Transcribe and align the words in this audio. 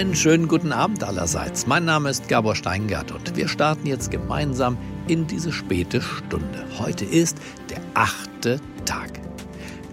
Einen 0.00 0.16
schönen 0.16 0.48
guten 0.48 0.72
Abend 0.72 1.04
allerseits. 1.04 1.66
Mein 1.66 1.84
Name 1.84 2.08
ist 2.08 2.26
Gabor 2.26 2.56
Steingart 2.56 3.12
und 3.12 3.36
wir 3.36 3.48
starten 3.48 3.86
jetzt 3.86 4.10
gemeinsam 4.10 4.78
in 5.08 5.26
diese 5.26 5.52
späte 5.52 6.00
Stunde. 6.00 6.64
Heute 6.78 7.04
ist 7.04 7.36
der 7.68 7.82
achte 7.92 8.58
Tag. 8.86 9.20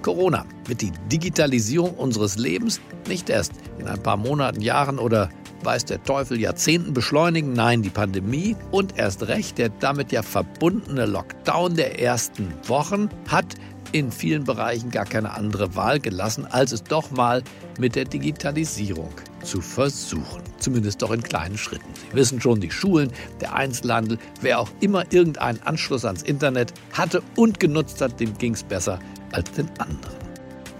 Corona 0.03 0.45
wird 0.63 0.79
die 0.79 0.93
Digitalisierung 1.11 1.95
unseres 1.95 2.37
Lebens 2.37 2.79
nicht 3.09 3.29
erst 3.29 3.51
in 3.79 3.87
ein 3.89 4.01
paar 4.01 4.15
Monaten, 4.15 4.61
Jahren 4.61 4.97
oder 4.97 5.29
weiß 5.63 5.83
der 5.83 6.01
Teufel 6.01 6.39
Jahrzehnten 6.39 6.93
beschleunigen. 6.93 7.51
Nein, 7.51 7.81
die 7.81 7.89
Pandemie 7.89 8.55
und 8.71 8.97
erst 8.97 9.27
recht 9.27 9.57
der 9.57 9.67
damit 9.67 10.13
ja 10.13 10.21
verbundene 10.21 11.05
Lockdown 11.05 11.75
der 11.75 11.99
ersten 11.99 12.53
Wochen 12.65 13.09
hat 13.27 13.55
in 13.91 14.13
vielen 14.13 14.45
Bereichen 14.45 14.89
gar 14.89 15.05
keine 15.05 15.31
andere 15.31 15.75
Wahl 15.75 15.99
gelassen, 15.99 16.45
als 16.45 16.71
es 16.71 16.83
doch 16.83 17.11
mal 17.11 17.43
mit 17.77 17.95
der 17.95 18.05
Digitalisierung 18.05 19.11
zu 19.47 19.61
versuchen. 19.61 20.43
Zumindest 20.59 21.01
doch 21.01 21.11
in 21.11 21.23
kleinen 21.23 21.57
Schritten. 21.57 21.87
Sie 21.95 22.15
wissen 22.15 22.41
schon, 22.41 22.59
die 22.59 22.69
Schulen, 22.69 23.11
der 23.41 23.55
Einzelhandel, 23.55 24.17
wer 24.41 24.59
auch 24.59 24.69
immer 24.81 25.11
irgendeinen 25.11 25.61
Anschluss 25.63 26.05
ans 26.05 26.23
Internet 26.23 26.73
hatte 26.93 27.23
und 27.35 27.59
genutzt 27.59 28.01
hat, 28.01 28.19
dem 28.19 28.37
ging 28.37 28.53
es 28.53 28.63
besser 28.63 28.99
als 29.31 29.51
den 29.51 29.69
anderen. 29.79 30.17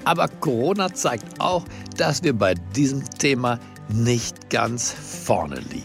Aber 0.03 0.27
Corona 0.27 0.94
zeigt 0.94 1.39
auch, 1.39 1.66
dass 1.98 2.23
wir 2.23 2.34
bei 2.34 2.53
diesem 2.75 3.03
Thema 3.17 3.59
nicht 3.89 4.49
ganz 4.49 4.91
vorne 4.91 5.59
liegen. 5.59 5.84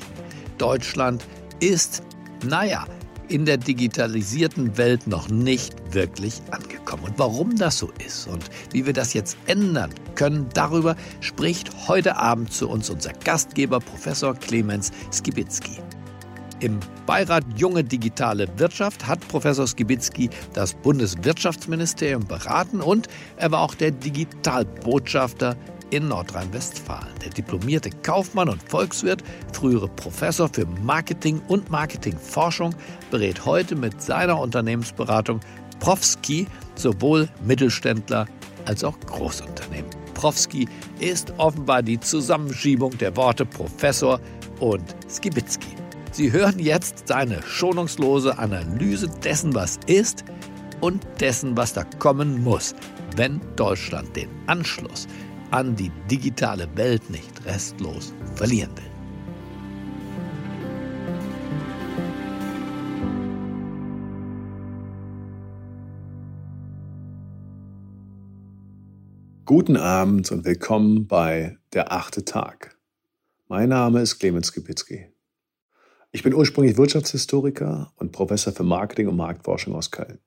Deutschland 0.59 1.25
ist, 1.61 2.03
naja, 2.45 2.85
in 3.29 3.45
der 3.45 3.57
digitalisierten 3.57 4.77
Welt 4.77 5.07
noch 5.07 5.29
nicht 5.29 5.75
wirklich 5.95 6.41
angekommen. 6.51 7.05
Und 7.05 7.19
warum 7.19 7.57
das 7.57 7.79
so 7.79 7.91
ist 8.05 8.27
und 8.27 8.45
wie 8.73 8.87
wir 8.87 8.93
das 8.93 9.15
jetzt 9.15 9.37
ändern 9.47 9.91
können, 10.15 10.49
darüber 10.55 10.97
spricht 11.21 11.89
heute 11.89 12.17
Abend 12.17 12.53
zu 12.53 12.69
uns 12.69 12.91
unser 12.91 13.13
Gastgeber 13.13 13.81
Professor 13.81 14.35
Clemens 14.35 14.91
Skibitzky. 15.13 15.79
Im 16.63 16.79
Beirat 17.07 17.45
Junge 17.57 17.83
Digitale 17.83 18.47
Wirtschaft 18.57 19.09
hat 19.09 19.27
Professor 19.27 19.67
Skibitzky 19.67 20.31
das 20.53 20.75
Bundeswirtschaftsministerium 20.75 22.25
beraten 22.25 22.81
und 22.81 23.09
er 23.37 23.51
war 23.51 23.63
auch 23.63 23.75
der 23.75 23.91
Digitalbotschafter 23.91 25.57
in 25.93 26.09
Nordrhein-Westfalen. 26.09 27.13
Der 27.23 27.31
diplomierte 27.31 27.91
Kaufmann 28.03 28.49
und 28.49 28.63
Volkswirt, 28.63 29.23
frühere 29.53 29.89
Professor 29.89 30.49
für 30.49 30.67
Marketing 30.83 31.41
und 31.49 31.71
Marketingforschung, 31.71 32.75
berät 33.11 33.45
heute 33.45 33.77
mit 33.77 34.01
seiner 34.01 34.41
Unternehmensberatung 34.41 35.41
Profski 35.81 36.47
sowohl 36.75 37.29
Mittelständler 37.45 38.27
als 38.65 38.83
auch 38.85 38.99
Großunternehmen. 39.01 39.91
Profski 40.15 40.67
ist 41.01 41.33
offenbar 41.39 41.83
die 41.83 42.01
Zusammenschiebung 42.01 42.97
der 42.99 43.17
Worte 43.17 43.45
Professor 43.45 44.21
und 44.61 44.95
Skibitzky. 45.09 45.75
Sie 46.13 46.31
hören 46.31 46.59
jetzt 46.59 47.09
seine 47.09 47.43
schonungslose 47.43 48.39
Analyse 48.39 49.09
dessen, 49.09 49.55
was 49.55 49.79
ist 49.87 50.25
und 50.81 51.03
dessen, 51.21 51.57
was 51.57 51.73
da 51.73 51.85
kommen 51.99 52.43
muss, 52.43 52.75
wenn 53.17 53.41
Deutschland 53.57 54.15
den 54.17 54.29
Anschluss 54.47 55.09
an 55.53 55.77
die 55.77 55.93
digitale 56.11 56.67
Welt 56.77 57.11
nicht 57.11 57.45
restlos 57.45 58.15
verlieren 58.35 58.71
will. 58.75 58.85
Guten 69.45 69.77
Abend 69.77 70.33
und 70.33 70.47
willkommen 70.47 71.07
bei 71.07 71.59
Der 71.75 71.93
achte 71.93 72.25
Tag. 72.25 72.79
Mein 73.49 73.69
Name 73.69 74.01
ist 74.01 74.19
Clemens 74.19 74.53
Kipitzky. 74.55 75.13
Ich 76.13 76.23
bin 76.23 76.33
ursprünglich 76.33 76.79
Wirtschaftshistoriker 76.79 77.93
und 77.97 78.13
Professor 78.13 78.55
für 78.55 78.65
Marketing 78.65 79.09
und 79.09 79.17
Marktforschung 79.17 79.75
aus 79.75 79.91
Köln. 79.91 80.19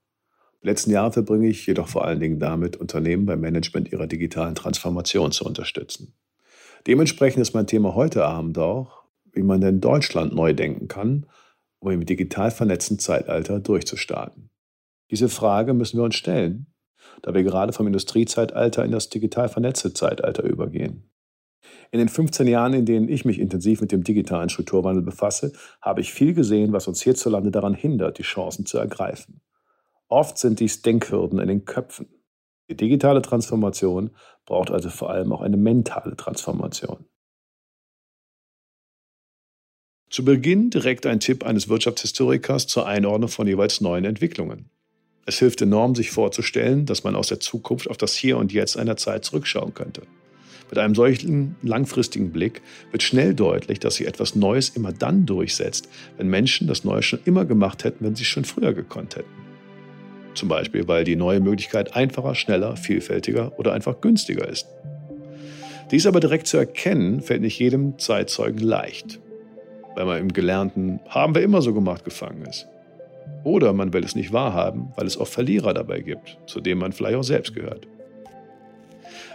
Letzten 0.66 0.90
Jahre 0.90 1.12
verbringe 1.12 1.48
ich 1.48 1.68
jedoch 1.68 1.88
vor 1.88 2.06
allen 2.06 2.20
Dingen 2.20 2.40
damit, 2.40 2.76
Unternehmen 2.76 3.28
beim 3.28 3.40
Management 3.40 3.92
ihrer 3.92 4.08
digitalen 4.08 4.56
Transformation 4.56 5.32
zu 5.32 5.46
unterstützen. 5.46 6.16
Dementsprechend 6.88 7.44
ist 7.44 7.54
mein 7.54 7.68
Thema 7.68 7.94
heute 7.94 8.26
Abend 8.26 8.58
auch, 8.58 9.04
wie 9.32 9.44
man 9.44 9.62
denn 9.62 9.80
Deutschland 9.80 10.34
neu 10.34 10.56
denken 10.56 10.88
kann, 10.88 11.28
um 11.78 11.92
im 11.92 12.04
digital 12.04 12.50
vernetzten 12.50 12.98
Zeitalter 12.98 13.60
durchzustarten. 13.60 14.50
Diese 15.12 15.30
Frage 15.30 15.76
müssen 15.76 16.00
wir 16.00 16.04
uns 16.04 16.16
stellen, 16.16 16.66
da 17.22 17.36
wir 17.36 17.44
gerade 17.44 17.72
vom 17.72 17.86
Industriezeitalter 17.86 18.84
in 18.84 18.92
das 18.92 19.10
digital 19.10 19.50
vernetzte 19.50 19.94
Zeitalter 19.94 20.42
übergehen. 20.42 21.12
In 21.92 22.00
den 22.00 22.10
15 22.10 22.48
Jahren, 22.48 22.74
in 22.74 22.88
denen 22.88 23.08
ich 23.08 23.24
mich 23.24 23.38
intensiv 23.38 23.82
mit 23.82 23.92
dem 23.92 24.04
digitalen 24.04 24.50
Strukturwandel 24.50 25.04
befasse, 25.04 25.54
habe 25.80 26.02
ich 26.02 26.12
viel 26.12 26.34
gesehen, 26.34 26.74
was 26.74 26.88
uns 26.88 27.04
hierzulande 27.04 27.52
daran 27.52 27.76
hindert, 27.76 28.18
die 28.18 28.24
Chancen 28.24 28.66
zu 28.66 28.80
ergreifen. 28.80 29.42
Oft 30.08 30.38
sind 30.38 30.60
dies 30.60 30.82
Denkhürden 30.82 31.40
in 31.40 31.48
den 31.48 31.66
Köpfen. 31.66 32.08
Die 32.70 32.78
digitale 32.78 33.22
Transformation 33.22 34.12
braucht 34.46 34.72
also 34.72 34.90
vor 34.90 35.10
allem 35.10 35.32
auch 35.32 35.42
eine 35.42 35.58
mentale 35.58 36.16
Transformation. 36.16 37.06
Zu 40.10 40.24
Beginn 40.24 40.70
direkt 40.70 41.06
ein 41.08 41.20
Tipp 41.20 41.44
eines 41.44 41.68
Wirtschaftshistorikers 41.68 42.68
zur 42.68 42.88
Einordnung 42.88 43.30
von 43.30 43.48
jeweils 43.48 43.82
neuen 43.82 44.06
Entwicklungen. 44.06 44.70
Es 45.26 45.40
hilft 45.40 45.62
enorm, 45.62 45.96
sich 45.96 46.12
vorzustellen, 46.12 46.86
dass 46.86 47.04
man 47.04 47.16
aus 47.16 47.28
der 47.28 47.40
Zukunft 47.40 47.90
auf 47.90 47.98
das 47.98 48.14
Hier 48.14 48.38
und 48.38 48.54
Jetzt 48.54 48.78
einer 48.78 48.98
Zeit 48.98 49.26
zurückschauen 49.26 49.74
könnte. 49.74 50.04
Mit 50.70 50.80
einem 50.80 50.96
solchen 50.96 51.56
langfristigen 51.62 52.32
Blick 52.32 52.62
wird 52.92 53.04
schnell 53.04 53.34
deutlich, 53.34 53.80
dass 53.80 53.96
sich 53.96 54.08
etwas 54.08 54.36
Neues 54.36 54.70
immer 54.70 54.94
dann 54.94 55.26
durchsetzt, 55.26 55.90
wenn 56.18 56.28
Menschen 56.28 56.68
das 56.68 56.84
Neue 56.84 57.04
schon 57.04 57.20
immer 57.26 57.46
gemacht 57.46 57.84
hätten, 57.84 58.06
wenn 58.06 58.16
sie 58.16 58.24
es 58.24 58.30
schon 58.30 58.46
früher 58.46 58.74
gekonnt 58.74 59.16
hätten. 59.16 59.55
Zum 60.36 60.50
Beispiel, 60.50 60.88
weil 60.88 61.06
die 61.06 61.16
neue 61.16 61.40
Möglichkeit 61.40 61.96
einfacher, 61.96 62.36
schneller, 62.36 62.76
vielfältiger 62.76 63.58
oder 63.58 63.74
einfach 63.74 64.02
günstiger 64.02 64.48
ist. 64.48 64.68
Dies 65.92 66.06
aber 66.06 66.20
direkt 66.20 66.48
zu 66.48 66.58
erkennen, 66.58 67.22
fällt 67.22 67.42
nicht 67.42 67.58
jedem 67.58 67.98
Zeitzeugen 67.98 68.60
leicht, 68.60 69.20
weil 69.96 70.06
man 70.06 70.20
im 70.20 70.34
Gelernten 70.34 71.00
haben 71.08 71.36
wir 71.36 71.42
immer 71.42 71.62
so 71.62 71.74
gemacht 71.74 72.04
gefangen 72.04 72.44
ist. 72.46 72.68
Oder 73.44 73.74
man 73.74 73.94
will 73.94 74.04
es 74.04 74.16
nicht 74.16 74.34
wahrhaben, 74.34 74.92
weil 74.96 75.08
es 75.08 75.18
auch 75.18 75.28
Verlierer 75.28 75.74
dabei 75.74 76.02
gibt, 76.02 76.38
zu 76.48 76.60
denen 76.60 76.82
man 76.82 76.92
vielleicht 76.92 77.16
auch 77.16 77.24
selbst 77.24 77.56
gehört. 77.56 77.88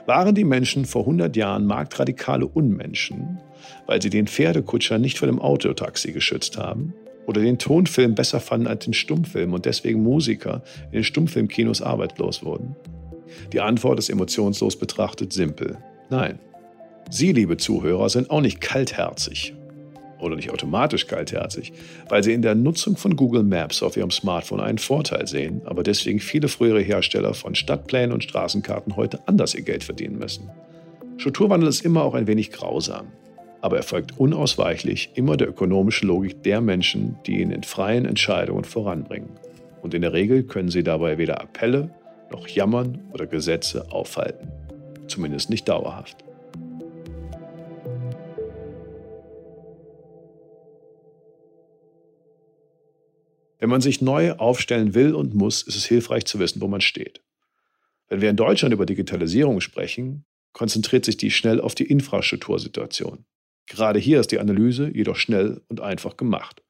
Waren 0.07 0.35
die 0.35 0.45
Menschen 0.45 0.85
vor 0.85 1.03
100 1.03 1.37
Jahren 1.37 1.67
marktradikale 1.67 2.47
Unmenschen, 2.47 3.39
weil 3.87 4.03
sie 4.03 4.11
den 4.11 4.27
Pferdekutscher 4.27 4.99
nicht 4.99 5.19
vor 5.19 5.27
dem 5.27 5.39
Autotaxi 5.39 6.13
geschützt 6.13 6.59
haben? 6.59 6.95
Oder 7.31 7.43
den 7.43 7.59
Tonfilm 7.59 8.17
besser 8.17 8.41
fanden 8.41 8.67
als 8.67 8.87
den 8.87 8.93
Stummfilm 8.93 9.53
und 9.53 9.65
deswegen 9.65 10.03
Musiker 10.03 10.63
in 10.87 10.95
den 10.95 11.05
Stummfilmkinos 11.05 11.81
arbeitslos 11.81 12.43
wurden? 12.43 12.75
Die 13.53 13.61
Antwort 13.61 14.01
ist 14.01 14.09
emotionslos 14.09 14.77
betrachtet 14.77 15.33
simpel. 15.33 15.79
Nein. 16.11 16.41
Sie, 17.09 17.31
liebe 17.31 17.57
Zuhörer, 17.57 18.09
sind 18.09 18.33
auch 18.33 18.41
nicht 18.41 18.61
kaltherzig 18.61 19.55
oder 20.19 20.35
nicht 20.35 20.51
automatisch 20.51 21.07
kaltherzig, 21.07 21.73
weil 22.09 22.25
sie 22.25 22.33
in 22.33 22.43
der 22.43 22.57
Nutzung 22.57 22.97
von 22.97 23.15
Google 23.15 23.45
Maps 23.45 23.85
auf 23.85 23.97
ihrem 23.97 24.11
Smartphone 24.11 24.59
einen 24.59 24.79
Vorteil 24.79 25.29
sehen, 25.29 25.63
aber 25.67 25.85
deswegen 25.85 26.19
viele 26.19 26.49
frühere 26.49 26.81
Hersteller 26.81 27.33
von 27.33 27.55
Stadtplänen 27.55 28.11
und 28.11 28.25
Straßenkarten 28.25 28.97
heute 28.97 29.21
anders 29.29 29.55
ihr 29.55 29.63
Geld 29.63 29.85
verdienen 29.85 30.19
müssen. 30.19 30.51
Strukturwandel 31.17 31.69
ist 31.69 31.85
immer 31.85 32.03
auch 32.03 32.15
ein 32.15 32.27
wenig 32.27 32.51
grausam, 32.51 33.07
aber 33.61 33.77
er 33.77 33.83
folgt 33.83 34.19
unausweichlich 34.19 35.11
immer 35.15 35.37
der 35.37 35.49
ökonomischen 35.49 36.09
Logik 36.09 36.43
der 36.43 36.61
Menschen, 36.61 37.17
die 37.27 37.41
ihn 37.41 37.51
in 37.51 37.63
freien 37.63 38.07
Entscheidungen 38.07 38.65
voranbringen. 38.65 39.39
Und 39.83 39.95
in 39.95 40.03
der 40.03 40.13
Regel 40.13 40.45
können 40.45 40.69
sie 40.69 40.83
dabei 40.83 41.19
weder 41.19 41.41
Appelle 41.41 41.95
noch 42.31 42.47
Jammern 42.49 43.01
oder 43.13 43.27
Gesetze 43.27 43.91
aufhalten. 43.91 44.51
Zumindest 45.09 45.51
nicht 45.51 45.69
dauerhaft. 45.69 46.25
Wenn 53.59 53.69
man 53.69 53.83
sich 53.83 54.01
neu 54.01 54.33
aufstellen 54.33 54.95
will 54.95 55.15
und 55.15 55.35
muss, 55.35 55.63
ist 55.63 55.77
es 55.77 55.85
hilfreich 55.85 56.25
zu 56.25 56.39
wissen, 56.39 56.63
wo 56.63 56.69
man 56.69 56.81
steht. 56.81 57.21
Wenn 58.09 58.23
wir 58.23 58.31
in 58.31 58.37
Deutschland 58.37 58.73
über 58.73 58.87
Digitalisierung 58.87 59.61
sprechen, 59.61 60.25
konzentriert 60.53 61.05
sich 61.05 61.19
die 61.19 61.31
schnell 61.31 61.61
auf 61.61 61.75
die 61.75 61.85
Infrastruktursituation. 61.85 63.27
Gerade 63.71 64.01
hier 64.01 64.19
ist 64.19 64.33
die 64.33 64.41
Analyse 64.41 64.91
jedoch 64.93 65.15
schnell 65.15 65.63
und 65.69 65.81
einfach 65.81 66.17
gemacht. 66.17 66.65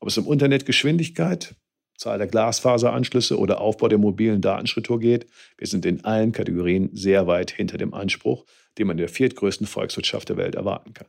Ob 0.00 0.08
es 0.08 0.16
um 0.16 0.32
Internetgeschwindigkeit, 0.32 1.54
Zahl 1.98 2.16
der 2.16 2.28
Glasfaseranschlüsse 2.28 3.38
oder 3.38 3.60
Aufbau 3.60 3.88
der 3.88 3.98
mobilen 3.98 4.40
Datenstruktur 4.40 4.98
geht, 4.98 5.26
wir 5.58 5.66
sind 5.66 5.84
in 5.84 6.02
allen 6.04 6.32
Kategorien 6.32 6.88
sehr 6.94 7.26
weit 7.26 7.50
hinter 7.50 7.76
dem 7.76 7.92
Anspruch, 7.92 8.46
den 8.78 8.86
man 8.86 8.96
der 8.96 9.10
viertgrößten 9.10 9.66
Volkswirtschaft 9.66 10.30
der 10.30 10.38
Welt 10.38 10.54
erwarten 10.54 10.94
kann. 10.94 11.08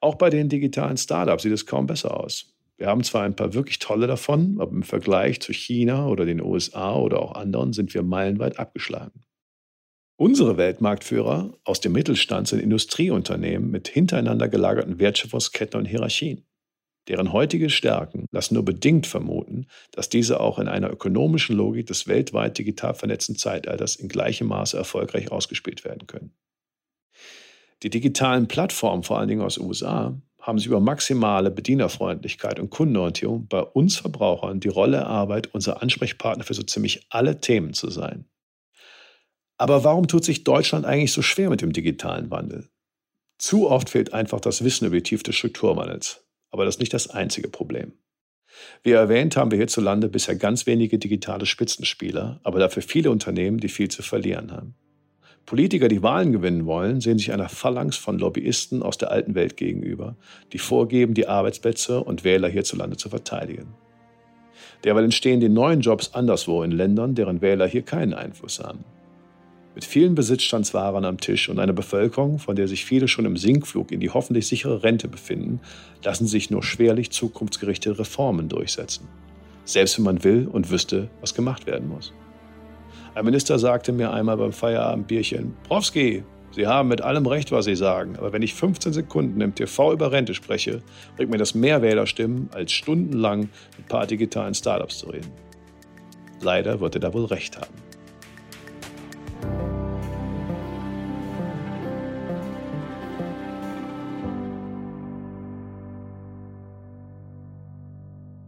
Auch 0.00 0.14
bei 0.14 0.30
den 0.30 0.48
digitalen 0.48 0.96
Startups 0.96 1.42
sieht 1.42 1.52
es 1.52 1.66
kaum 1.66 1.86
besser 1.86 2.18
aus. 2.18 2.54
Wir 2.78 2.86
haben 2.86 3.04
zwar 3.04 3.24
ein 3.24 3.36
paar 3.36 3.52
wirklich 3.52 3.80
tolle 3.80 4.06
davon, 4.06 4.56
aber 4.60 4.72
im 4.72 4.82
Vergleich 4.82 5.42
zu 5.42 5.52
China 5.52 6.08
oder 6.08 6.24
den 6.24 6.40
USA 6.40 6.96
oder 6.96 7.20
auch 7.20 7.34
anderen 7.34 7.74
sind 7.74 7.92
wir 7.92 8.02
meilenweit 8.02 8.58
abgeschlagen. 8.58 9.24
Unsere 10.16 10.56
Weltmarktführer 10.56 11.58
aus 11.64 11.80
dem 11.80 11.92
Mittelstand 11.92 12.46
sind 12.46 12.60
Industrieunternehmen 12.60 13.70
mit 13.70 13.88
hintereinander 13.88 14.48
gelagerten 14.48 15.00
Wertschöpfungsketten 15.00 15.80
und 15.80 15.86
Hierarchien. 15.86 16.46
Deren 17.08 17.32
heutige 17.32 17.68
Stärken 17.68 18.26
lassen 18.30 18.54
nur 18.54 18.64
bedingt 18.64 19.08
vermuten, 19.08 19.66
dass 19.90 20.08
diese 20.08 20.38
auch 20.38 20.60
in 20.60 20.68
einer 20.68 20.90
ökonomischen 20.90 21.56
Logik 21.56 21.86
des 21.86 22.06
weltweit 22.06 22.56
digital 22.56 22.94
vernetzten 22.94 23.36
Zeitalters 23.36 23.96
in 23.96 24.08
gleichem 24.08 24.46
Maße 24.46 24.76
erfolgreich 24.76 25.32
ausgespielt 25.32 25.84
werden 25.84 26.06
können. 26.06 26.32
Die 27.82 27.90
digitalen 27.90 28.46
Plattformen, 28.46 29.02
vor 29.02 29.18
allen 29.18 29.28
Dingen 29.28 29.42
aus 29.42 29.56
den 29.56 29.66
USA, 29.66 30.16
haben 30.40 30.58
sich 30.58 30.68
über 30.68 30.80
maximale 30.80 31.50
Bedienerfreundlichkeit 31.50 32.60
und 32.60 32.70
Kundenorientierung 32.70 33.48
bei 33.48 33.60
uns 33.60 33.96
Verbrauchern 33.96 34.60
die 34.60 34.68
Rolle 34.68 34.98
erarbeitet, 34.98 35.52
unser 35.54 35.82
Ansprechpartner 35.82 36.44
für 36.44 36.54
so 36.54 36.62
ziemlich 36.62 37.06
alle 37.10 37.40
Themen 37.40 37.74
zu 37.74 37.90
sein. 37.90 38.26
Aber 39.64 39.82
warum 39.82 40.08
tut 40.08 40.26
sich 40.26 40.44
Deutschland 40.44 40.84
eigentlich 40.84 41.14
so 41.14 41.22
schwer 41.22 41.48
mit 41.48 41.62
dem 41.62 41.72
digitalen 41.72 42.30
Wandel? 42.30 42.68
Zu 43.38 43.70
oft 43.70 43.88
fehlt 43.88 44.12
einfach 44.12 44.40
das 44.40 44.62
Wissen 44.62 44.84
über 44.84 44.96
die 44.96 45.02
Tiefe 45.02 45.22
des 45.22 45.36
Strukturwandels. 45.36 46.22
Aber 46.50 46.66
das 46.66 46.74
ist 46.74 46.80
nicht 46.80 46.92
das 46.92 47.08
einzige 47.08 47.48
Problem. 47.48 47.94
Wie 48.82 48.90
erwähnt, 48.90 49.38
haben 49.38 49.50
wir 49.50 49.56
hierzulande 49.56 50.10
bisher 50.10 50.36
ganz 50.36 50.66
wenige 50.66 50.98
digitale 50.98 51.46
Spitzenspieler, 51.46 52.40
aber 52.42 52.58
dafür 52.58 52.82
viele 52.82 53.10
Unternehmen, 53.10 53.56
die 53.56 53.70
viel 53.70 53.88
zu 53.88 54.02
verlieren 54.02 54.52
haben. 54.52 54.74
Politiker, 55.46 55.88
die 55.88 56.02
Wahlen 56.02 56.32
gewinnen 56.32 56.66
wollen, 56.66 57.00
sehen 57.00 57.16
sich 57.16 57.32
einer 57.32 57.48
Phalanx 57.48 57.96
von 57.96 58.18
Lobbyisten 58.18 58.82
aus 58.82 58.98
der 58.98 59.12
alten 59.12 59.34
Welt 59.34 59.56
gegenüber, 59.56 60.18
die 60.52 60.58
vorgeben, 60.58 61.14
die 61.14 61.26
Arbeitsplätze 61.26 62.04
und 62.04 62.22
Wähler 62.22 62.50
hierzulande 62.50 62.98
zu 62.98 63.08
verteidigen. 63.08 63.72
Derweil 64.84 65.04
entstehen 65.04 65.40
die 65.40 65.48
neuen 65.48 65.80
Jobs 65.80 66.12
anderswo 66.12 66.62
in 66.62 66.70
Ländern, 66.70 67.14
deren 67.14 67.40
Wähler 67.40 67.66
hier 67.66 67.80
keinen 67.80 68.12
Einfluss 68.12 68.60
haben. 68.62 68.84
Mit 69.74 69.84
vielen 69.84 70.14
Besitzstandswaren 70.14 71.04
am 71.04 71.18
Tisch 71.18 71.48
und 71.48 71.58
einer 71.58 71.72
Bevölkerung, 71.72 72.38
von 72.38 72.54
der 72.54 72.68
sich 72.68 72.84
viele 72.84 73.08
schon 73.08 73.24
im 73.24 73.36
Sinkflug 73.36 73.90
in 73.90 73.98
die 73.98 74.10
hoffentlich 74.10 74.46
sichere 74.46 74.84
Rente 74.84 75.08
befinden, 75.08 75.60
lassen 76.04 76.28
sich 76.28 76.48
nur 76.48 76.62
schwerlich 76.62 77.10
zukunftsgerichtete 77.10 77.98
Reformen 77.98 78.48
durchsetzen. 78.48 79.08
Selbst 79.64 79.98
wenn 79.98 80.04
man 80.04 80.22
will 80.22 80.46
und 80.46 80.70
wüsste, 80.70 81.10
was 81.20 81.34
gemacht 81.34 81.66
werden 81.66 81.88
muss. 81.88 82.12
Ein 83.16 83.24
Minister 83.24 83.58
sagte 83.58 83.90
mir 83.90 84.12
einmal 84.12 84.36
beim 84.36 84.52
Feierabendbierchen, 84.52 85.56
Profsky, 85.66 86.22
Sie 86.52 86.68
haben 86.68 86.88
mit 86.88 87.00
allem 87.00 87.26
recht, 87.26 87.50
was 87.50 87.64
Sie 87.64 87.74
sagen, 87.74 88.16
aber 88.16 88.32
wenn 88.32 88.42
ich 88.42 88.54
15 88.54 88.92
Sekunden 88.92 89.40
im 89.40 89.56
TV 89.56 89.92
über 89.92 90.12
Rente 90.12 90.34
spreche, 90.34 90.82
bringt 91.16 91.32
mir 91.32 91.38
das 91.38 91.56
mehr 91.56 91.82
Wählerstimmen, 91.82 92.48
als 92.52 92.70
stundenlang 92.70 93.40
mit 93.40 93.50
ein 93.78 93.88
paar 93.88 94.06
digitalen 94.06 94.54
Startups 94.54 94.98
zu 94.98 95.08
reden. 95.08 95.32
Leider 96.40 96.78
wird 96.78 96.94
er 96.94 97.00
da 97.00 97.12
wohl 97.12 97.24
recht 97.24 97.56
haben. 97.56 97.74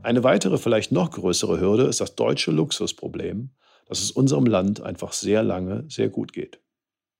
Eine 0.06 0.22
weitere, 0.22 0.56
vielleicht 0.56 0.92
noch 0.92 1.10
größere 1.10 1.58
Hürde 1.58 1.82
ist 1.82 2.00
das 2.00 2.14
deutsche 2.14 2.52
Luxusproblem, 2.52 3.50
dass 3.88 4.00
es 4.00 4.12
unserem 4.12 4.46
Land 4.46 4.80
einfach 4.80 5.12
sehr 5.12 5.42
lange 5.42 5.84
sehr 5.88 6.08
gut 6.08 6.32
geht. 6.32 6.60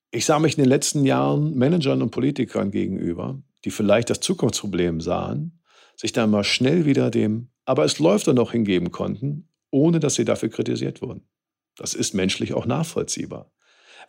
Ich 0.09 0.25
sah 0.25 0.39
mich 0.39 0.57
in 0.57 0.63
den 0.63 0.69
letzten 0.69 1.05
Jahren 1.05 1.53
Managern 1.57 2.01
und 2.01 2.11
Politikern 2.11 2.71
gegenüber, 2.71 3.41
die 3.65 3.71
vielleicht 3.71 4.09
das 4.09 4.21
Zukunftsproblem 4.21 5.01
sahen, 5.01 5.59
sich 5.97 6.13
dann 6.13 6.31
mal 6.31 6.45
schnell 6.45 6.85
wieder 6.85 7.11
dem 7.11 7.49
Aber 7.65 7.83
es 7.83 7.99
läuft 7.99 8.29
doch 8.29 8.33
noch 8.33 8.53
hingeben 8.53 8.91
konnten, 8.91 9.49
ohne 9.69 9.99
dass 9.99 10.15
sie 10.15 10.23
dafür 10.23 10.47
kritisiert 10.47 11.01
wurden. 11.01 11.27
Das 11.75 11.93
ist 11.93 12.13
menschlich 12.13 12.53
auch 12.53 12.65
nachvollziehbar. 12.65 13.51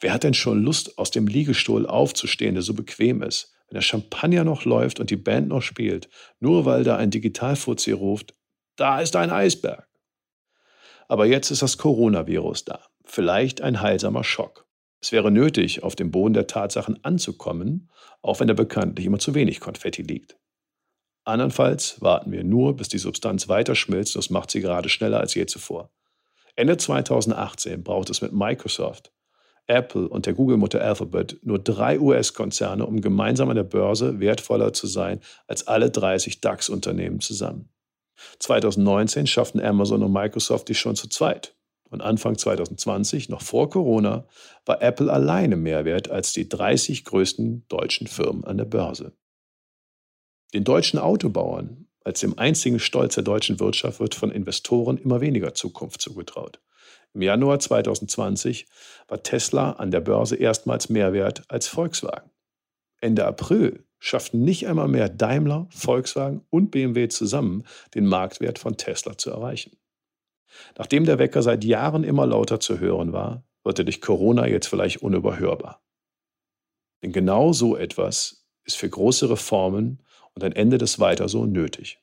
Wer 0.00 0.12
hat 0.12 0.24
denn 0.24 0.34
schon 0.34 0.62
Lust, 0.62 0.98
aus 0.98 1.10
dem 1.10 1.26
Liegestuhl 1.26 1.86
aufzustehen, 1.86 2.54
der 2.54 2.62
so 2.62 2.74
bequem 2.74 3.22
ist, 3.22 3.52
wenn 3.68 3.74
der 3.74 3.82
Champagner 3.82 4.44
noch 4.44 4.64
läuft 4.64 5.00
und 5.00 5.10
die 5.10 5.16
Band 5.16 5.48
noch 5.48 5.62
spielt, 5.62 6.08
nur 6.40 6.64
weil 6.64 6.84
da 6.84 6.96
ein 6.96 7.10
Digitalfuzzi 7.10 7.92
ruft, 7.92 8.34
da 8.76 9.00
ist 9.00 9.16
ein 9.16 9.30
Eisberg. 9.30 9.88
Aber 11.08 11.26
jetzt 11.26 11.50
ist 11.50 11.62
das 11.62 11.78
Coronavirus 11.78 12.66
da. 12.66 12.80
Vielleicht 13.04 13.60
ein 13.60 13.80
heilsamer 13.80 14.24
Schock. 14.24 14.66
Es 15.00 15.12
wäre 15.12 15.30
nötig, 15.30 15.82
auf 15.82 15.96
dem 15.96 16.10
Boden 16.10 16.34
der 16.34 16.46
Tatsachen 16.46 17.02
anzukommen, 17.04 17.90
auch 18.20 18.40
wenn 18.40 18.48
da 18.48 18.54
bekanntlich 18.54 19.06
immer 19.06 19.18
zu 19.18 19.34
wenig 19.34 19.60
Konfetti 19.60 20.02
liegt. 20.02 20.36
Andernfalls 21.24 22.00
warten 22.00 22.32
wir 22.32 22.42
nur, 22.42 22.76
bis 22.76 22.88
die 22.88 22.98
Substanz 22.98 23.48
weiter 23.48 23.74
schmilzt, 23.74 24.16
das 24.16 24.30
macht 24.30 24.50
sie 24.50 24.60
gerade 24.60 24.88
schneller 24.88 25.20
als 25.20 25.34
je 25.34 25.46
zuvor. 25.46 25.90
Ende 26.56 26.76
2018 26.76 27.84
braucht 27.84 28.10
es 28.10 28.20
mit 28.20 28.32
Microsoft, 28.32 29.12
Apple 29.68 30.08
und 30.08 30.26
der 30.26 30.32
Google-Mutter 30.32 30.80
Alphabet 30.80 31.38
nur 31.42 31.58
drei 31.58 32.00
US-Konzerne, 32.00 32.84
um 32.86 33.00
gemeinsam 33.00 33.50
an 33.50 33.56
der 33.56 33.64
Börse 33.64 34.18
wertvoller 34.18 34.72
zu 34.72 34.86
sein 34.86 35.20
als 35.46 35.66
alle 35.66 35.90
30 35.90 36.40
DAX-Unternehmen 36.40 37.20
zusammen. 37.20 37.68
2019 38.40 39.26
schafften 39.26 39.60
Amazon 39.60 40.02
und 40.02 40.12
Microsoft 40.12 40.68
dies 40.68 40.78
schon 40.78 40.96
zu 40.96 41.08
zweit. 41.08 41.54
Und 41.90 42.02
Anfang 42.02 42.36
2020, 42.36 43.28
noch 43.28 43.40
vor 43.40 43.70
Corona, 43.70 44.26
war 44.66 44.82
Apple 44.82 45.10
alleine 45.10 45.56
mehr 45.56 45.84
wert 45.84 46.10
als 46.10 46.32
die 46.32 46.48
30 46.48 47.04
größten 47.04 47.66
deutschen 47.68 48.06
Firmen 48.06 48.44
an 48.44 48.58
der 48.58 48.66
Börse. 48.66 49.12
Den 50.54 50.64
deutschen 50.64 50.98
Autobauern, 50.98 51.87
als 52.08 52.20
dem 52.20 52.38
einzigen 52.38 52.78
Stolz 52.78 53.16
der 53.16 53.22
deutschen 53.22 53.60
Wirtschaft, 53.60 54.00
wird 54.00 54.14
von 54.14 54.30
Investoren 54.30 54.96
immer 54.96 55.20
weniger 55.20 55.52
Zukunft 55.52 56.00
zugetraut. 56.00 56.58
Im 57.12 57.20
Januar 57.20 57.58
2020 57.58 58.66
war 59.08 59.22
Tesla 59.22 59.72
an 59.72 59.90
der 59.90 60.00
Börse 60.00 60.36
erstmals 60.36 60.88
mehr 60.88 61.12
wert 61.12 61.42
als 61.48 61.68
Volkswagen. 61.68 62.30
Ende 63.02 63.26
April 63.26 63.84
schafften 63.98 64.42
nicht 64.42 64.66
einmal 64.66 64.88
mehr 64.88 65.10
Daimler, 65.10 65.66
Volkswagen 65.68 66.46
und 66.48 66.70
BMW 66.70 67.08
zusammen, 67.08 67.64
den 67.94 68.06
Marktwert 68.06 68.58
von 68.58 68.78
Tesla 68.78 69.18
zu 69.18 69.30
erreichen. 69.30 69.76
Nachdem 70.78 71.04
der 71.04 71.18
Wecker 71.18 71.42
seit 71.42 71.62
Jahren 71.62 72.04
immer 72.04 72.24
lauter 72.24 72.58
zu 72.58 72.80
hören 72.80 73.12
war, 73.12 73.44
wird 73.64 73.80
er 73.80 73.84
durch 73.84 74.00
Corona 74.00 74.46
jetzt 74.46 74.68
vielleicht 74.68 75.02
unüberhörbar. 75.02 75.82
Denn 77.02 77.12
genau 77.12 77.52
so 77.52 77.76
etwas 77.76 78.46
ist 78.64 78.78
für 78.78 78.88
große 78.88 79.28
Reformen 79.28 80.02
und 80.38 80.44
ein 80.44 80.52
Ende 80.52 80.78
des 80.78 81.00
Weiter 81.00 81.28
so 81.28 81.46
nötig. 81.46 81.98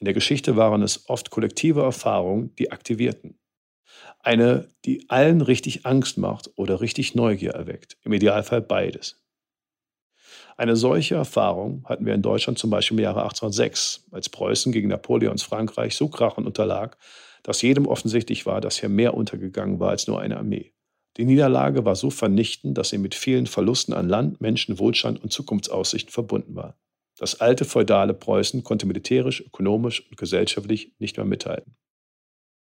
In 0.00 0.06
der 0.06 0.14
Geschichte 0.14 0.56
waren 0.56 0.82
es 0.82 1.08
oft 1.08 1.30
kollektive 1.30 1.82
Erfahrungen, 1.82 2.52
die 2.56 2.72
aktivierten. 2.72 3.38
Eine, 4.18 4.68
die 4.84 5.08
allen 5.08 5.40
richtig 5.40 5.86
Angst 5.86 6.18
macht 6.18 6.50
oder 6.56 6.80
richtig 6.80 7.14
Neugier 7.14 7.52
erweckt. 7.52 7.96
Im 8.02 8.12
Idealfall 8.12 8.60
beides. 8.60 9.22
Eine 10.56 10.74
solche 10.74 11.14
Erfahrung 11.14 11.84
hatten 11.88 12.04
wir 12.06 12.14
in 12.14 12.22
Deutschland 12.22 12.58
zum 12.58 12.70
Beispiel 12.70 12.98
im 12.98 13.04
Jahre 13.04 13.22
1806, 13.22 14.08
als 14.10 14.28
Preußen 14.28 14.72
gegen 14.72 14.88
Napoleons 14.88 15.44
Frankreich 15.44 15.94
so 15.94 16.08
krachend 16.08 16.48
unterlag, 16.48 16.98
dass 17.44 17.62
jedem 17.62 17.86
offensichtlich 17.86 18.46
war, 18.46 18.60
dass 18.60 18.80
hier 18.80 18.88
mehr 18.88 19.14
untergegangen 19.14 19.78
war 19.78 19.90
als 19.90 20.08
nur 20.08 20.20
eine 20.20 20.38
Armee. 20.38 20.72
Die 21.18 21.24
Niederlage 21.24 21.84
war 21.84 21.94
so 21.94 22.10
vernichtend, 22.10 22.78
dass 22.78 22.88
sie 22.90 22.98
mit 22.98 23.14
vielen 23.14 23.46
Verlusten 23.46 23.94
an 23.94 24.08
Land, 24.08 24.40
Menschen, 24.40 24.78
Wohlstand 24.78 25.22
und 25.22 25.32
Zukunftsaussichten 25.32 26.12
verbunden 26.12 26.56
war. 26.56 26.76
Das 27.18 27.40
alte 27.40 27.64
feudale 27.64 28.14
Preußen 28.14 28.62
konnte 28.62 28.86
militärisch, 28.86 29.40
ökonomisch 29.40 30.08
und 30.08 30.16
gesellschaftlich 30.16 30.94
nicht 30.98 31.16
mehr 31.16 31.26
mithalten. 31.26 31.76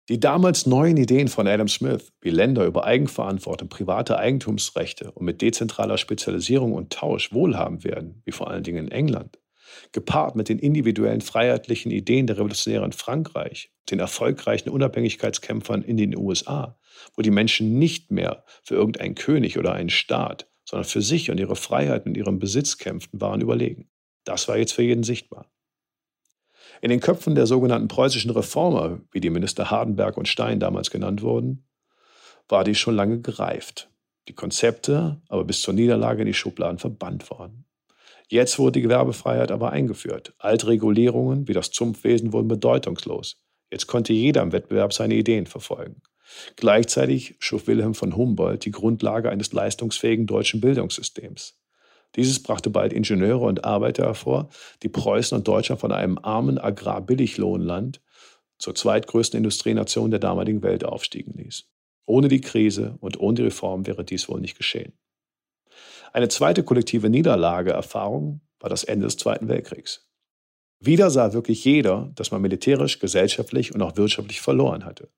Die 0.09 0.21
damals 0.21 0.65
neuen 0.65 0.95
Ideen 0.95 1.27
von 1.27 1.47
Adam 1.47 1.67
Smith, 1.67 2.13
wie 2.21 2.29
Länder 2.29 2.65
über 2.65 2.85
Eigenverantwortung, 2.85 3.67
private 3.67 4.17
Eigentumsrechte 4.17 5.11
und 5.11 5.25
mit 5.25 5.41
dezentraler 5.41 5.97
Spezialisierung 5.97 6.71
und 6.71 6.93
Tausch 6.93 7.33
wohlhabend 7.33 7.83
werden, 7.83 8.21
wie 8.23 8.31
vor 8.31 8.49
allen 8.49 8.63
Dingen 8.63 8.85
in 8.85 8.91
England, 8.91 9.37
gepaart 9.91 10.37
mit 10.37 10.47
den 10.47 10.59
individuellen 10.59 11.19
freiheitlichen 11.19 11.91
Ideen 11.91 12.25
der 12.25 12.37
Revolutionäre 12.37 12.85
in 12.85 12.93
Frankreich, 12.93 13.73
den 13.89 13.99
erfolgreichen 13.99 14.69
Unabhängigkeitskämpfern 14.69 15.81
in 15.81 15.97
den 15.97 16.17
USA, 16.17 16.79
wo 17.17 17.21
die 17.21 17.31
Menschen 17.31 17.77
nicht 17.77 18.09
mehr 18.09 18.45
für 18.63 18.75
irgendeinen 18.75 19.15
König 19.15 19.57
oder 19.57 19.73
einen 19.73 19.89
Staat, 19.89 20.47
sondern 20.63 20.85
für 20.85 21.01
sich 21.01 21.31
und 21.31 21.39
ihre 21.39 21.57
Freiheit 21.57 22.05
und 22.05 22.15
ihren 22.15 22.39
Besitz 22.39 22.77
kämpften, 22.77 23.19
waren 23.19 23.41
überlegen. 23.41 23.89
Das 24.27 24.49
war 24.49 24.57
jetzt 24.57 24.73
für 24.73 24.83
jeden 24.83 25.03
sichtbar. 25.03 25.45
In 26.81 26.89
den 26.89 26.99
Köpfen 26.99 27.33
der 27.33 27.47
sogenannten 27.47 27.87
preußischen 27.87 28.31
Reformer, 28.31 28.99
wie 29.11 29.21
die 29.21 29.29
Minister 29.29 29.71
Hardenberg 29.71 30.17
und 30.17 30.27
Stein 30.27 30.59
damals 30.59 30.91
genannt 30.91 31.21
wurden, 31.21 31.65
war 32.49 32.65
dies 32.65 32.77
schon 32.77 32.95
lange 32.95 33.21
gereift. 33.21 33.89
Die 34.27 34.33
Konzepte 34.33 35.21
aber 35.29 35.45
bis 35.45 35.61
zur 35.61 35.73
Niederlage 35.73 36.21
in 36.21 36.27
die 36.27 36.33
Schubladen 36.33 36.77
verbannt 36.77 37.29
worden. 37.31 37.63
Jetzt 38.27 38.59
wurde 38.59 38.73
die 38.73 38.81
Gewerbefreiheit 38.81 39.49
aber 39.49 39.71
eingeführt. 39.71 40.33
Alte 40.39 40.67
Regulierungen 40.67 41.47
wie 41.47 41.53
das 41.53 41.71
Zumpfwesen 41.71 42.33
wurden 42.33 42.49
bedeutungslos. 42.49 43.37
Jetzt 43.71 43.87
konnte 43.87 44.11
jeder 44.11 44.41
im 44.41 44.51
Wettbewerb 44.51 44.91
seine 44.91 45.15
Ideen 45.15 45.45
verfolgen. 45.45 46.01
Gleichzeitig 46.57 47.35
schuf 47.39 47.67
Wilhelm 47.67 47.93
von 47.93 48.17
Humboldt 48.17 48.65
die 48.65 48.71
Grundlage 48.71 49.29
eines 49.29 49.53
leistungsfähigen 49.53 50.27
deutschen 50.27 50.59
Bildungssystems. 50.59 51.57
Dieses 52.15 52.41
brachte 52.41 52.69
bald 52.69 52.93
Ingenieure 52.93 53.45
und 53.45 53.65
Arbeiter 53.65 54.05
hervor, 54.05 54.49
die 54.81 54.89
Preußen 54.89 55.37
und 55.37 55.47
Deutschland 55.47 55.81
von 55.81 55.91
einem 55.91 56.17
armen 56.21 56.57
Agrarbilliglohnland 56.57 58.01
zur 58.57 58.73
zweitgrößten 58.73 59.37
Industrienation 59.37 60.09
der 60.09 60.19
damaligen 60.19 60.63
Welt 60.63 60.83
aufstiegen 60.83 61.33
ließ. 61.35 61.69
Ohne 62.05 62.27
die 62.27 62.41
Krise 62.41 62.97
und 63.01 63.19
ohne 63.19 63.35
die 63.35 63.43
Reform 63.43 63.85
wäre 63.85 64.03
dies 64.03 64.29
wohl 64.29 64.41
nicht 64.41 64.57
geschehen. 64.57 64.93
Eine 66.13 66.29
zweite 66.29 66.63
kollektive 66.63 67.09
Niederlageerfahrung 67.09 68.41
war 68.59 68.69
das 68.69 68.83
Ende 68.83 69.05
des 69.05 69.17
Zweiten 69.17 69.47
Weltkriegs. 69.47 70.09
Wieder 70.79 71.09
sah 71.09 71.33
wirklich 71.33 71.63
jeder, 71.65 72.11
dass 72.15 72.31
man 72.31 72.41
militärisch, 72.41 72.99
gesellschaftlich 72.99 73.73
und 73.73 73.81
auch 73.81 73.97
wirtschaftlich 73.97 74.41
verloren 74.41 74.85
hatte. 74.85 75.09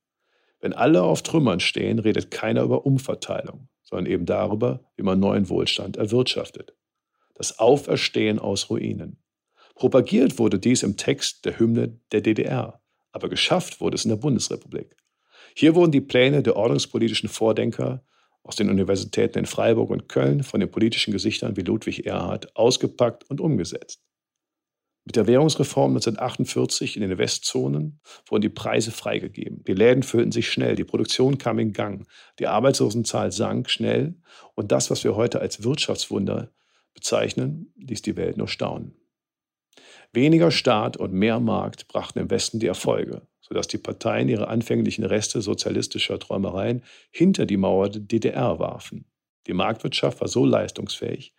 Wenn 0.60 0.74
alle 0.74 1.04
auf 1.04 1.24
Trümmern 1.24 1.60
stehen, 1.60 2.00
redet 2.00 2.32
keiner 2.32 2.64
über 2.64 2.86
Umverteilung, 2.86 3.70
sondern 3.84 4.12
eben 4.12 4.26
darüber, 4.26 4.82
wie 4.98 5.04
man 5.04 5.20
neuen 5.20 5.50
Wohlstand 5.50 5.98
erwirtschaftet. 5.98 6.76
Das 7.36 7.60
Auferstehen 7.60 8.40
aus 8.40 8.70
Ruinen. 8.70 9.18
Propagiert 9.76 10.38
wurde 10.38 10.60
dies 10.60 10.84
im 10.84 10.98
Text 10.98 11.46
der 11.46 11.58
Hymne 11.58 12.00
der 12.12 12.20
DDR, 12.20 12.82
aber 13.14 13.30
geschafft 13.30 13.80
wurde 13.80 13.96
es 13.96 14.04
in 14.04 14.10
der 14.10 14.18
Bundesrepublik. 14.18 14.98
Hier 15.56 15.76
wurden 15.76 15.94
die 15.94 16.02
Pläne 16.02 16.44
der 16.44 16.58
ordnungspolitischen 16.58 17.30
Vordenker 17.30 18.04
aus 18.44 18.58
den 18.58 18.70
Universitäten 18.70 19.40
in 19.40 19.46
Freiburg 19.46 19.90
und 19.90 20.10
Köln 20.10 20.44
von 20.44 20.60
den 20.60 20.70
politischen 20.70 21.12
Gesichtern 21.12 21.56
wie 21.56 21.62
Ludwig 21.62 22.06
Erhard 22.06 22.56
ausgepackt 22.58 23.30
und 23.30 23.40
umgesetzt. 23.40 24.02
Mit 25.06 25.16
der 25.16 25.28
Währungsreform 25.28 25.92
1948 25.92 26.96
in 26.96 27.02
den 27.02 27.18
Westzonen 27.18 28.00
wurden 28.28 28.42
die 28.42 28.50
Preise 28.50 28.92
freigegeben. 28.92 29.64
Die 29.64 29.74
Läden 29.74 30.04
füllten 30.04 30.32
sich 30.32 30.50
schnell, 30.50 30.76
die 30.76 30.84
Produktion 30.84 31.38
kam 31.38 31.58
in 31.58 31.74
Gang, 31.74 32.08
die 32.38 32.48
Arbeitslosenzahl 32.48 33.32
sank 33.32 33.70
schnell 33.70 34.16
und 34.56 34.72
das, 34.72 34.92
was 34.92 35.04
wir 35.04 35.16
heute 35.16 35.40
als 35.40 35.64
Wirtschaftswunder 35.64 36.52
bezeichnen, 36.94 37.74
ließ 37.78 38.02
die 38.02 38.18
Welt 38.18 38.38
nur 38.38 38.48
staunen. 38.48 38.94
Weniger 40.14 40.52
Staat 40.52 40.98
und 40.98 41.14
mehr 41.14 41.40
Markt 41.40 41.88
brachten 41.88 42.20
im 42.20 42.30
Westen 42.30 42.60
die 42.60 42.68
Erfolge 42.68 43.28
sodass 43.50 43.68
die 43.68 43.80
Parteien 43.80 44.30
ihre 44.30 44.48
anfänglichen 44.48 45.04
Reste 45.04 45.42
sozialistischer 45.42 46.20
Träumereien 46.20 46.84
hinter 47.10 47.46
die 47.46 47.58
Mauer 47.58 47.90
der 47.90 48.02
DDR 48.02 48.60
warfen. 48.60 49.06
Die 49.48 49.54
Marktwirtschaft 49.54 50.22
war 50.22 50.28
so 50.28 50.46
leistungsfähig, 50.46 51.34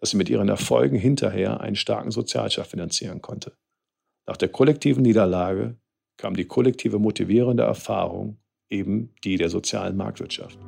dass 0.00 0.10
sie 0.10 0.16
mit 0.16 0.28
ihren 0.28 0.48
Erfolgen 0.48 0.96
hinterher 0.96 1.60
einen 1.60 1.76
starken 1.76 2.10
Sozialstaat 2.10 2.66
finanzieren 2.66 3.22
konnte. 3.22 3.56
Nach 4.26 4.36
der 4.36 4.48
kollektiven 4.48 5.02
Niederlage 5.02 5.76
kam 6.16 6.36
die 6.36 6.46
kollektive 6.46 6.98
motivierende 6.98 7.62
Erfahrung, 7.62 8.38
eben 8.68 9.14
die 9.24 9.36
der 9.36 9.48
sozialen 9.48 9.96
Marktwirtschaft. 9.96 10.58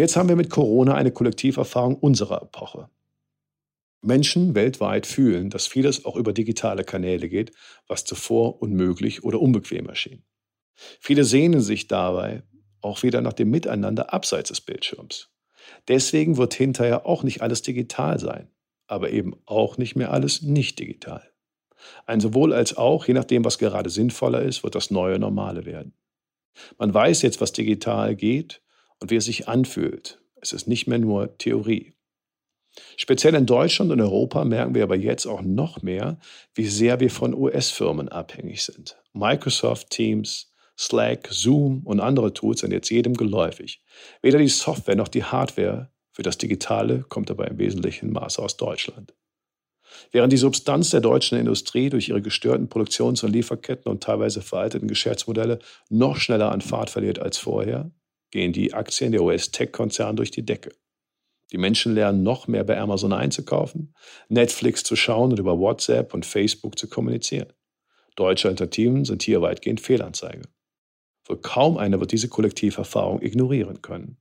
Jetzt 0.00 0.16
haben 0.16 0.28
wir 0.28 0.36
mit 0.36 0.50
Corona 0.50 0.94
eine 0.94 1.12
Kollektiverfahrung 1.12 1.96
unserer 1.96 2.42
Epoche. 2.42 2.88
Menschen 4.02 4.54
weltweit 4.54 5.06
fühlen, 5.06 5.50
dass 5.50 5.66
vieles 5.66 6.04
auch 6.04 6.16
über 6.16 6.32
digitale 6.32 6.84
Kanäle 6.84 7.28
geht, 7.28 7.52
was 7.86 8.04
zuvor 8.04 8.62
unmöglich 8.62 9.24
oder 9.24 9.40
unbequem 9.40 9.88
erschien. 9.88 10.24
Viele 10.74 11.24
sehnen 11.24 11.60
sich 11.60 11.86
dabei 11.86 12.42
auch 12.80 13.02
wieder 13.02 13.20
nach 13.20 13.34
dem 13.34 13.50
Miteinander 13.50 14.14
abseits 14.14 14.48
des 14.48 14.62
Bildschirms. 14.62 15.28
Deswegen 15.88 16.38
wird 16.38 16.54
hinterher 16.54 17.04
auch 17.04 17.22
nicht 17.22 17.42
alles 17.42 17.60
digital 17.60 18.18
sein, 18.18 18.50
aber 18.86 19.10
eben 19.10 19.36
auch 19.44 19.76
nicht 19.76 19.96
mehr 19.96 20.12
alles 20.12 20.40
nicht 20.40 20.78
digital. 20.78 21.30
Ein 22.06 22.20
sowohl 22.20 22.54
als 22.54 22.76
auch, 22.76 23.06
je 23.06 23.14
nachdem, 23.14 23.44
was 23.44 23.58
gerade 23.58 23.90
sinnvoller 23.90 24.42
ist, 24.42 24.62
wird 24.62 24.74
das 24.74 24.90
neue 24.90 25.18
Normale 25.18 25.66
werden. 25.66 25.94
Man 26.78 26.92
weiß 26.92 27.22
jetzt, 27.22 27.40
was 27.40 27.52
digital 27.52 28.16
geht 28.16 28.62
und 29.00 29.10
wie 29.10 29.16
es 29.16 29.24
sich 29.24 29.48
anfühlt. 29.48 30.20
Es 30.40 30.52
ist 30.52 30.68
nicht 30.68 30.86
mehr 30.86 30.98
nur 30.98 31.36
Theorie. 31.38 31.94
Speziell 32.96 33.34
in 33.34 33.46
Deutschland 33.46 33.90
und 33.90 34.00
Europa 34.00 34.44
merken 34.44 34.74
wir 34.74 34.84
aber 34.84 34.96
jetzt 34.96 35.26
auch 35.26 35.42
noch 35.42 35.82
mehr, 35.82 36.18
wie 36.54 36.66
sehr 36.66 37.00
wir 37.00 37.10
von 37.10 37.34
US-Firmen 37.34 38.08
abhängig 38.08 38.62
sind. 38.62 38.96
Microsoft 39.12 39.90
Teams, 39.90 40.52
Slack, 40.78 41.28
Zoom 41.30 41.82
und 41.84 42.00
andere 42.00 42.32
Tools 42.32 42.60
sind 42.60 42.72
jetzt 42.72 42.90
jedem 42.90 43.14
geläufig. 43.14 43.82
Weder 44.22 44.38
die 44.38 44.48
Software 44.48 44.96
noch 44.96 45.08
die 45.08 45.24
Hardware 45.24 45.90
für 46.12 46.22
das 46.22 46.38
Digitale 46.38 47.04
kommt 47.08 47.30
aber 47.30 47.48
im 47.48 47.58
wesentlichen 47.58 48.12
Maße 48.12 48.40
aus 48.40 48.56
Deutschland. 48.56 49.14
Während 50.12 50.32
die 50.32 50.36
Substanz 50.36 50.90
der 50.90 51.00
deutschen 51.00 51.38
Industrie 51.38 51.90
durch 51.90 52.08
ihre 52.08 52.22
gestörten 52.22 52.68
Produktions- 52.68 53.24
und 53.24 53.32
Lieferketten 53.32 53.90
und 53.90 54.02
teilweise 54.02 54.40
veralteten 54.40 54.88
Geschäftsmodelle 54.88 55.58
noch 55.88 56.16
schneller 56.16 56.52
an 56.52 56.60
Fahrt 56.60 56.90
verliert 56.90 57.18
als 57.18 57.38
vorher, 57.38 57.90
gehen 58.30 58.52
die 58.52 58.74
Aktien 58.74 59.12
der 59.12 59.22
US-Tech-Konzerne 59.22 60.16
durch 60.16 60.30
die 60.30 60.44
Decke. 60.44 60.70
Die 61.52 61.58
Menschen 61.58 61.94
lernen 61.94 62.22
noch 62.22 62.46
mehr 62.46 62.64
bei 62.64 62.78
Amazon 62.78 63.12
einzukaufen, 63.12 63.94
Netflix 64.28 64.84
zu 64.84 64.94
schauen 64.94 65.32
und 65.32 65.38
über 65.38 65.58
WhatsApp 65.58 66.14
und 66.14 66.24
Facebook 66.24 66.78
zu 66.78 66.88
kommunizieren. 66.88 67.52
Deutsche 68.16 68.48
Alternativen 68.48 69.04
sind 69.04 69.22
hier 69.22 69.42
weitgehend 69.42 69.80
Fehlanzeige. 69.80 70.42
Wohl 71.26 71.38
kaum 71.38 71.76
einer 71.76 72.00
wird 72.00 72.12
diese 72.12 72.28
Kollektiverfahrung 72.28 73.22
ignorieren 73.22 73.82
können. 73.82 74.18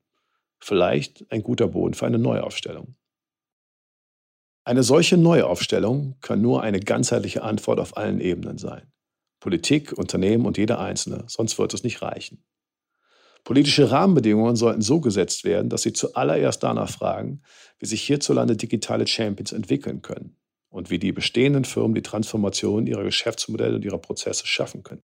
Vielleicht 0.59 1.31
ein 1.31 1.43
guter 1.43 1.67
Boden 1.67 1.93
für 1.93 2.05
eine 2.05 2.19
Neuaufstellung. 2.19 2.95
Eine 4.63 4.83
solche 4.83 5.17
Neuaufstellung 5.17 6.17
kann 6.21 6.41
nur 6.41 6.61
eine 6.61 6.79
ganzheitliche 6.79 7.41
Antwort 7.41 7.79
auf 7.79 7.97
allen 7.97 8.19
Ebenen 8.19 8.57
sein. 8.57 8.91
Politik, 9.39 9.93
Unternehmen 9.93 10.45
und 10.45 10.57
jeder 10.57 10.79
Einzelne, 10.79 11.23
sonst 11.27 11.57
wird 11.57 11.73
es 11.73 11.83
nicht 11.83 12.01
reichen. 12.01 12.43
Politische 13.43 13.89
Rahmenbedingungen 13.91 14.55
sollten 14.55 14.81
so 14.81 14.99
gesetzt 14.99 15.43
werden, 15.43 15.69
dass 15.69 15.81
sie 15.81 15.93
zuallererst 15.93 16.61
danach 16.61 16.89
fragen, 16.89 17.41
wie 17.79 17.85
sich 17.85 18.01
hierzulande 18.01 18.55
digitale 18.55 19.07
Champions 19.07 19.51
entwickeln 19.51 20.01
können 20.01 20.37
und 20.69 20.89
wie 20.89 20.99
die 20.99 21.11
bestehenden 21.11 21.65
Firmen 21.65 21.95
die 21.95 22.01
Transformation 22.01 22.85
ihrer 22.85 23.03
Geschäftsmodelle 23.03 23.75
und 23.75 23.85
ihrer 23.85 23.97
Prozesse 23.97 24.45
schaffen 24.45 24.83
können. 24.83 25.03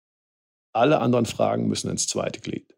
Alle 0.73 0.99
anderen 0.99 1.25
Fragen 1.25 1.67
müssen 1.67 1.89
ins 1.89 2.07
zweite 2.07 2.41
Glied. 2.41 2.75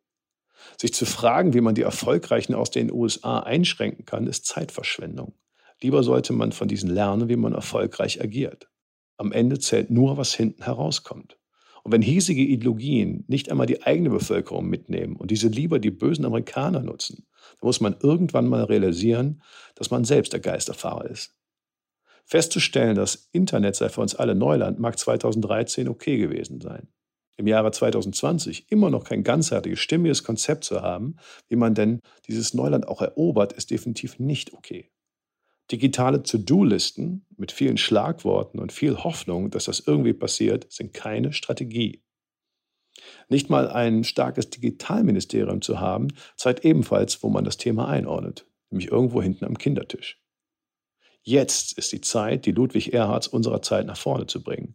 Sich 0.79 0.93
zu 0.93 1.05
fragen, 1.05 1.53
wie 1.53 1.61
man 1.61 1.75
die 1.75 1.81
Erfolgreichen 1.81 2.53
aus 2.53 2.69
den 2.69 2.91
USA 2.91 3.39
einschränken 3.39 4.05
kann, 4.05 4.27
ist 4.27 4.45
Zeitverschwendung. 4.45 5.33
Lieber 5.81 6.03
sollte 6.03 6.33
man 6.33 6.51
von 6.51 6.67
diesen 6.67 6.89
lernen, 6.89 7.29
wie 7.29 7.35
man 7.35 7.53
erfolgreich 7.53 8.21
agiert. 8.21 8.69
Am 9.17 9.31
Ende 9.31 9.59
zählt 9.59 9.89
nur, 9.89 10.17
was 10.17 10.33
hinten 10.33 10.63
herauskommt. 10.63 11.37
Und 11.87 11.93
wenn 11.93 12.01
hiesige 12.01 12.41
Ideologien 12.41 13.23
nicht 13.29 13.49
einmal 13.49 13.65
die 13.65 13.81
eigene 13.83 14.09
Bevölkerung 14.09 14.67
mitnehmen 14.67 15.15
und 15.15 15.31
diese 15.31 15.47
lieber 15.47 15.79
die 15.79 15.89
bösen 15.89 16.25
Amerikaner 16.25 16.81
nutzen, 16.81 17.25
dann 17.61 17.65
muss 17.65 17.79
man 17.79 17.95
irgendwann 18.01 18.45
mal 18.49 18.65
realisieren, 18.65 19.41
dass 19.75 19.89
man 19.89 20.03
selbst 20.03 20.33
der 20.33 20.41
Geisterfahrer 20.41 21.05
ist. 21.05 21.37
Festzustellen, 22.25 22.97
das 22.97 23.29
Internet 23.31 23.77
sei 23.77 23.87
für 23.87 24.01
uns 24.01 24.15
alle 24.15 24.35
Neuland, 24.35 24.79
mag 24.79 24.99
2013 24.99 25.87
okay 25.87 26.17
gewesen 26.17 26.59
sein. 26.59 26.89
Im 27.37 27.47
Jahre 27.47 27.71
2020 27.71 28.69
immer 28.69 28.89
noch 28.89 29.05
kein 29.05 29.23
ganzheitliches, 29.23 29.79
stimmiges 29.79 30.25
Konzept 30.25 30.65
zu 30.65 30.81
haben, 30.81 31.15
wie 31.47 31.55
man 31.55 31.73
denn 31.73 32.01
dieses 32.27 32.53
Neuland 32.53 32.85
auch 32.85 33.01
erobert, 33.01 33.53
ist 33.53 33.71
definitiv 33.71 34.19
nicht 34.19 34.51
okay. 34.51 34.91
Digitale 35.71 36.23
To-Do-Listen 36.23 37.25
mit 37.35 37.51
vielen 37.51 37.77
Schlagworten 37.77 38.59
und 38.59 38.71
viel 38.71 38.97
Hoffnung, 39.03 39.51
dass 39.51 39.65
das 39.65 39.81
irgendwie 39.81 40.13
passiert, 40.13 40.71
sind 40.71 40.93
keine 40.93 41.33
Strategie. 41.33 42.03
Nicht 43.29 43.49
mal 43.49 43.69
ein 43.69 44.03
starkes 44.03 44.49
Digitalministerium 44.49 45.61
zu 45.61 45.79
haben, 45.79 46.07
zeigt 46.35 46.63
ebenfalls, 46.63 47.21
wo 47.21 47.29
man 47.29 47.43
das 47.43 47.57
Thema 47.57 47.87
einordnet, 47.87 48.45
nämlich 48.69 48.91
irgendwo 48.91 49.21
hinten 49.21 49.45
am 49.45 49.57
Kindertisch. 49.57 50.21
Jetzt 51.21 51.77
ist 51.77 51.91
die 51.91 52.01
Zeit, 52.01 52.45
die 52.45 52.53
Ludwig 52.53 52.93
Erhards 52.93 53.27
unserer 53.27 53.61
Zeit 53.61 53.85
nach 53.85 53.97
vorne 53.97 54.27
zu 54.27 54.41
bringen. 54.41 54.73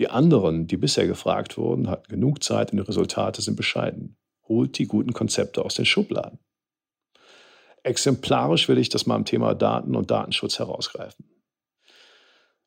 Die 0.00 0.10
anderen, 0.10 0.66
die 0.66 0.76
bisher 0.76 1.06
gefragt 1.06 1.56
wurden, 1.56 1.88
hatten 1.88 2.08
genug 2.10 2.42
Zeit 2.42 2.72
und 2.72 2.78
die 2.78 2.84
Resultate 2.84 3.40
sind 3.42 3.54
bescheiden. 3.54 4.16
Holt 4.48 4.76
die 4.78 4.88
guten 4.88 5.12
Konzepte 5.12 5.64
aus 5.64 5.76
den 5.76 5.86
Schubladen. 5.86 6.40
Exemplarisch 7.84 8.68
will 8.68 8.78
ich 8.78 8.88
das 8.88 9.06
mal 9.06 9.14
am 9.14 9.26
Thema 9.26 9.54
Daten 9.54 9.94
und 9.94 10.10
Datenschutz 10.10 10.58
herausgreifen. 10.58 11.26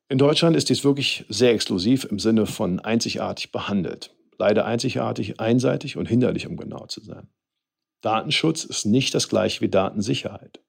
In 0.08 0.16
Deutschland 0.16 0.56
ist 0.56 0.70
dies 0.70 0.84
wirklich 0.84 1.26
sehr 1.28 1.52
exklusiv 1.52 2.04
im 2.04 2.18
Sinne 2.18 2.46
von 2.46 2.80
einzigartig 2.80 3.52
behandelt. 3.52 4.14
Leider 4.38 4.64
einzigartig, 4.64 5.40
einseitig 5.40 5.96
und 5.96 6.06
hinderlich, 6.06 6.46
um 6.46 6.56
genau 6.56 6.86
zu 6.86 7.02
sein. 7.02 7.28
Datenschutz 8.00 8.64
ist 8.64 8.86
nicht 8.86 9.12
das 9.12 9.28
gleiche 9.28 9.60
wie 9.60 9.68
Datensicherheit. 9.68 10.60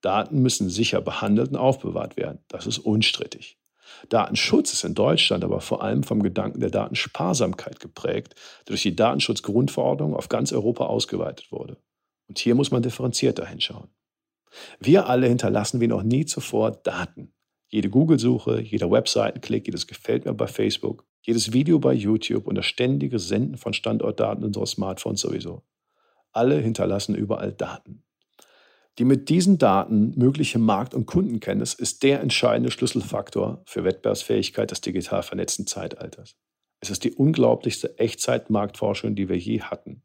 Daten 0.00 0.40
müssen 0.40 0.70
sicher 0.70 1.02
behandelt 1.02 1.50
und 1.50 1.56
aufbewahrt 1.56 2.16
werden. 2.16 2.38
Das 2.48 2.66
ist 2.66 2.78
unstrittig. 2.78 3.58
Datenschutz 4.08 4.72
ist 4.72 4.84
in 4.84 4.94
Deutschland 4.94 5.44
aber 5.44 5.60
vor 5.60 5.82
allem 5.82 6.02
vom 6.02 6.22
Gedanken 6.22 6.60
der 6.60 6.70
Datensparsamkeit 6.70 7.78
geprägt, 7.78 8.34
der 8.60 8.72
durch 8.72 8.82
die 8.82 8.96
Datenschutzgrundverordnung 8.96 10.14
auf 10.14 10.30
ganz 10.30 10.52
Europa 10.52 10.86
ausgeweitet 10.86 11.52
wurde. 11.52 11.76
Und 12.26 12.38
hier 12.38 12.54
muss 12.54 12.70
man 12.70 12.82
differenzierter 12.82 13.44
hinschauen. 13.44 13.90
Wir 14.80 15.06
alle 15.06 15.26
hinterlassen 15.26 15.80
wie 15.80 15.88
noch 15.88 16.02
nie 16.02 16.24
zuvor 16.24 16.72
Daten. 16.72 17.32
Jede 17.68 17.90
Google-Suche, 17.90 18.60
jeder 18.60 18.90
Webseitenklick, 18.90 19.66
jedes 19.66 19.86
Gefällt 19.86 20.24
mir 20.24 20.34
bei 20.34 20.46
Facebook, 20.46 21.04
jedes 21.22 21.52
Video 21.52 21.78
bei 21.78 21.92
YouTube 21.92 22.46
und 22.46 22.54
das 22.54 22.66
ständige 22.66 23.18
Senden 23.18 23.58
von 23.58 23.74
Standortdaten 23.74 24.44
unserer 24.44 24.66
Smartphones 24.66 25.20
sowieso. 25.20 25.62
Alle 26.32 26.58
hinterlassen 26.58 27.14
überall 27.14 27.52
Daten. 27.52 28.04
Die 28.98 29.04
mit 29.04 29.28
diesen 29.28 29.58
Daten 29.58 30.12
mögliche 30.16 30.58
Markt- 30.58 30.94
und 30.94 31.06
Kundenkenntnis 31.06 31.74
ist 31.74 32.02
der 32.02 32.20
entscheidende 32.20 32.70
Schlüsselfaktor 32.70 33.62
für 33.64 33.84
Wettbewerbsfähigkeit 33.84 34.70
des 34.70 34.80
digital 34.80 35.22
vernetzten 35.22 35.66
Zeitalters. 35.66 36.36
Es 36.80 36.90
ist 36.90 37.04
die 37.04 37.12
unglaublichste 37.12 37.98
Echtzeitmarktforschung, 37.98 39.14
die 39.14 39.28
wir 39.28 39.36
je 39.36 39.60
hatten. 39.60 40.02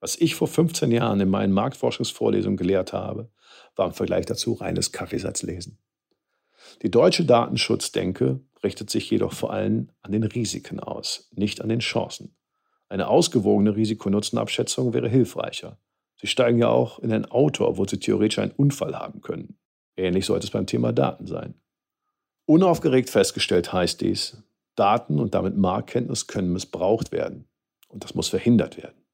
Was 0.00 0.16
ich 0.16 0.34
vor 0.34 0.48
15 0.48 0.90
Jahren 0.90 1.20
in 1.20 1.28
meinen 1.28 1.52
Marktforschungsvorlesungen 1.52 2.56
gelehrt 2.56 2.92
habe, 2.92 3.30
war 3.76 3.86
im 3.86 3.92
Vergleich 3.92 4.26
dazu 4.26 4.52
reines 4.54 4.92
Kaffeesatzlesen. 4.92 5.78
Die 6.82 6.90
deutsche 6.90 7.24
Datenschutzdenke 7.24 8.40
richtet 8.62 8.90
sich 8.90 9.10
jedoch 9.10 9.32
vor 9.32 9.52
allem 9.52 9.90
an 10.02 10.12
den 10.12 10.22
Risiken 10.22 10.80
aus, 10.80 11.28
nicht 11.34 11.60
an 11.60 11.68
den 11.68 11.80
Chancen. 11.80 12.36
Eine 12.88 13.08
ausgewogene 13.08 13.74
Risikonutzenabschätzung 13.74 14.92
wäre 14.92 15.08
hilfreicher. 15.08 15.78
Sie 16.20 16.26
steigen 16.26 16.58
ja 16.58 16.68
auch 16.68 16.98
in 16.98 17.12
ein 17.12 17.24
Auto, 17.24 17.64
obwohl 17.66 17.88
sie 17.88 17.98
theoretisch 17.98 18.38
einen 18.38 18.52
Unfall 18.52 18.94
haben 18.96 19.22
können. 19.22 19.58
Ähnlich 19.96 20.26
sollte 20.26 20.46
es 20.46 20.52
beim 20.52 20.66
Thema 20.66 20.92
Daten 20.92 21.26
sein. 21.26 21.54
Unaufgeregt 22.46 23.10
festgestellt 23.10 23.72
heißt 23.72 24.00
dies, 24.00 24.42
Daten 24.74 25.18
und 25.18 25.34
damit 25.34 25.56
Marktkenntnis 25.56 26.26
können 26.26 26.52
missbraucht 26.52 27.12
werden. 27.12 27.48
Und 27.88 28.04
das 28.04 28.14
muss 28.14 28.28
verhindert 28.28 28.76
werden. 28.76 29.04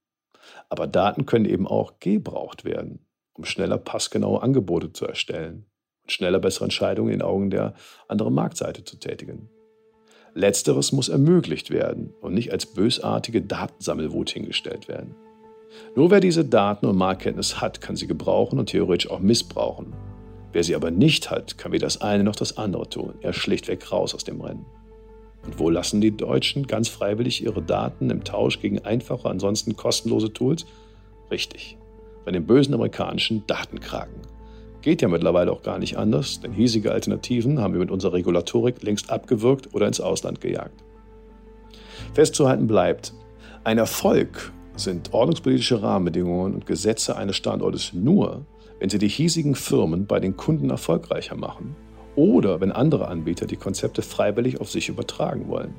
Aber 0.68 0.86
Daten 0.86 1.26
können 1.26 1.46
eben 1.46 1.66
auch 1.66 1.98
gebraucht 1.98 2.64
werden, 2.64 3.06
um 3.38 3.44
schneller 3.44 3.78
passgenaue 3.78 4.42
Angebote 4.42 4.92
zu 4.92 5.06
erstellen 5.06 5.64
und 6.02 6.12
schneller 6.12 6.40
bessere 6.40 6.64
Entscheidungen 6.64 7.12
in 7.12 7.20
den 7.20 7.26
Augen 7.26 7.50
der 7.50 7.74
anderen 8.08 8.34
Marktseite 8.34 8.84
zu 8.84 8.98
tätigen. 8.98 9.48
Letzteres 10.34 10.92
muss 10.92 11.08
ermöglicht 11.08 11.70
werden 11.70 12.12
und 12.20 12.34
nicht 12.34 12.52
als 12.52 12.66
bösartige 12.66 13.40
Datensammelwut 13.40 14.30
hingestellt 14.30 14.88
werden. 14.88 15.14
Nur 15.94 16.10
wer 16.10 16.20
diese 16.20 16.44
Daten 16.44 16.86
und 16.86 16.96
Marktkenntnis 16.96 17.60
hat, 17.60 17.80
kann 17.80 17.96
sie 17.96 18.06
gebrauchen 18.06 18.58
und 18.58 18.68
theoretisch 18.70 19.10
auch 19.10 19.20
missbrauchen. 19.20 19.94
Wer 20.52 20.64
sie 20.64 20.74
aber 20.74 20.90
nicht 20.90 21.30
hat, 21.30 21.58
kann 21.58 21.72
weder 21.72 21.86
das 21.86 22.00
eine 22.00 22.24
noch 22.24 22.36
das 22.36 22.56
andere 22.56 22.88
tun. 22.88 23.14
Er 23.20 23.32
schlichtweg 23.32 23.90
raus 23.92 24.14
aus 24.14 24.24
dem 24.24 24.40
Rennen. 24.40 24.66
Und 25.44 25.58
wo 25.58 25.70
lassen 25.70 26.00
die 26.00 26.16
Deutschen 26.16 26.66
ganz 26.66 26.88
freiwillig 26.88 27.42
ihre 27.42 27.62
Daten 27.62 28.10
im 28.10 28.24
Tausch 28.24 28.60
gegen 28.60 28.80
einfache, 28.80 29.28
ansonsten 29.28 29.76
kostenlose 29.76 30.32
Tools? 30.32 30.66
Richtig, 31.30 31.77
bei 32.28 32.32
den 32.32 32.44
bösen 32.44 32.74
amerikanischen 32.74 33.46
Datenkraken. 33.46 34.20
Geht 34.82 35.00
ja 35.00 35.08
mittlerweile 35.08 35.50
auch 35.50 35.62
gar 35.62 35.78
nicht 35.78 35.96
anders, 35.96 36.40
denn 36.40 36.52
hiesige 36.52 36.92
Alternativen 36.92 37.58
haben 37.58 37.72
wir 37.72 37.80
mit 37.80 37.90
unserer 37.90 38.12
Regulatorik 38.12 38.82
längst 38.82 39.08
abgewürgt 39.08 39.72
oder 39.72 39.86
ins 39.86 39.98
Ausland 39.98 40.42
gejagt. 40.42 40.84
Festzuhalten 42.12 42.66
bleibt, 42.66 43.14
ein 43.64 43.78
Erfolg 43.78 44.52
sind 44.76 45.14
ordnungspolitische 45.14 45.80
Rahmenbedingungen 45.80 46.52
und 46.52 46.66
Gesetze 46.66 47.16
eines 47.16 47.36
Standortes 47.36 47.94
nur, 47.94 48.44
wenn 48.78 48.90
sie 48.90 48.98
die 48.98 49.08
hiesigen 49.08 49.54
Firmen 49.54 50.04
bei 50.06 50.20
den 50.20 50.36
Kunden 50.36 50.68
erfolgreicher 50.68 51.34
machen 51.34 51.76
oder 52.14 52.60
wenn 52.60 52.72
andere 52.72 53.08
Anbieter 53.08 53.46
die 53.46 53.56
Konzepte 53.56 54.02
freiwillig 54.02 54.60
auf 54.60 54.70
sich 54.70 54.90
übertragen 54.90 55.48
wollen. 55.48 55.72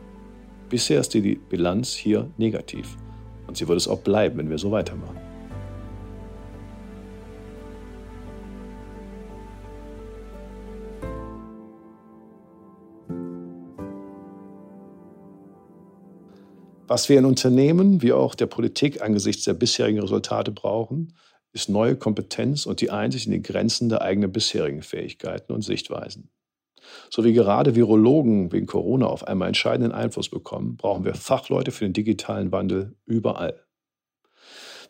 Bisher 0.72 1.00
ist 1.00 1.14
die 1.14 1.36
Bilanz 1.36 1.94
hier 1.94 2.28
negativ 2.40 2.98
und 3.46 3.56
sie 3.56 3.68
wird 3.68 3.78
es 3.78 3.88
auch 3.88 4.00
bleiben, 4.00 4.40
wenn 4.40 4.50
wir 4.50 4.58
so 4.58 4.72
weitermachen. 4.72 5.29
Was 16.90 17.08
wir 17.08 17.20
in 17.20 17.26
Unternehmen 17.26 18.02
wie 18.02 18.14
auch 18.14 18.34
der 18.34 18.48
Politik 18.48 19.04
angesichts 19.04 19.44
der 19.44 19.54
bisherigen 19.54 20.00
Resultate 20.00 20.52
brauchen, 20.52 21.14
ist 21.54 21.70
neue 21.70 21.96
Kompetenz 21.96 22.66
und 22.66 22.82
die 22.82 22.90
Einsicht 22.90 23.28
in 23.28 23.32
die 23.32 23.44
Grenzen 23.44 23.90
der 23.90 24.02
eigenen 24.02 24.32
bisherigen 24.32 24.82
Fähigkeiten 24.82 25.54
und 25.54 25.62
Sichtweisen. 25.62 26.32
So 27.12 27.24
wie 27.24 27.34
gerade 27.34 27.76
Virologen 27.76 28.52
wegen 28.52 28.66
Corona 28.66 29.06
auf 29.06 29.28
einmal 29.28 29.50
entscheidenden 29.50 29.92
Einfluss 29.92 30.30
bekommen, 30.30 30.78
brauchen 30.78 31.06
wir 31.06 31.14
Fachleute 31.14 31.70
für 31.70 31.86
den 31.86 31.94
digitalen 31.94 32.52
Wandel 32.52 32.96
überall. 33.06 33.64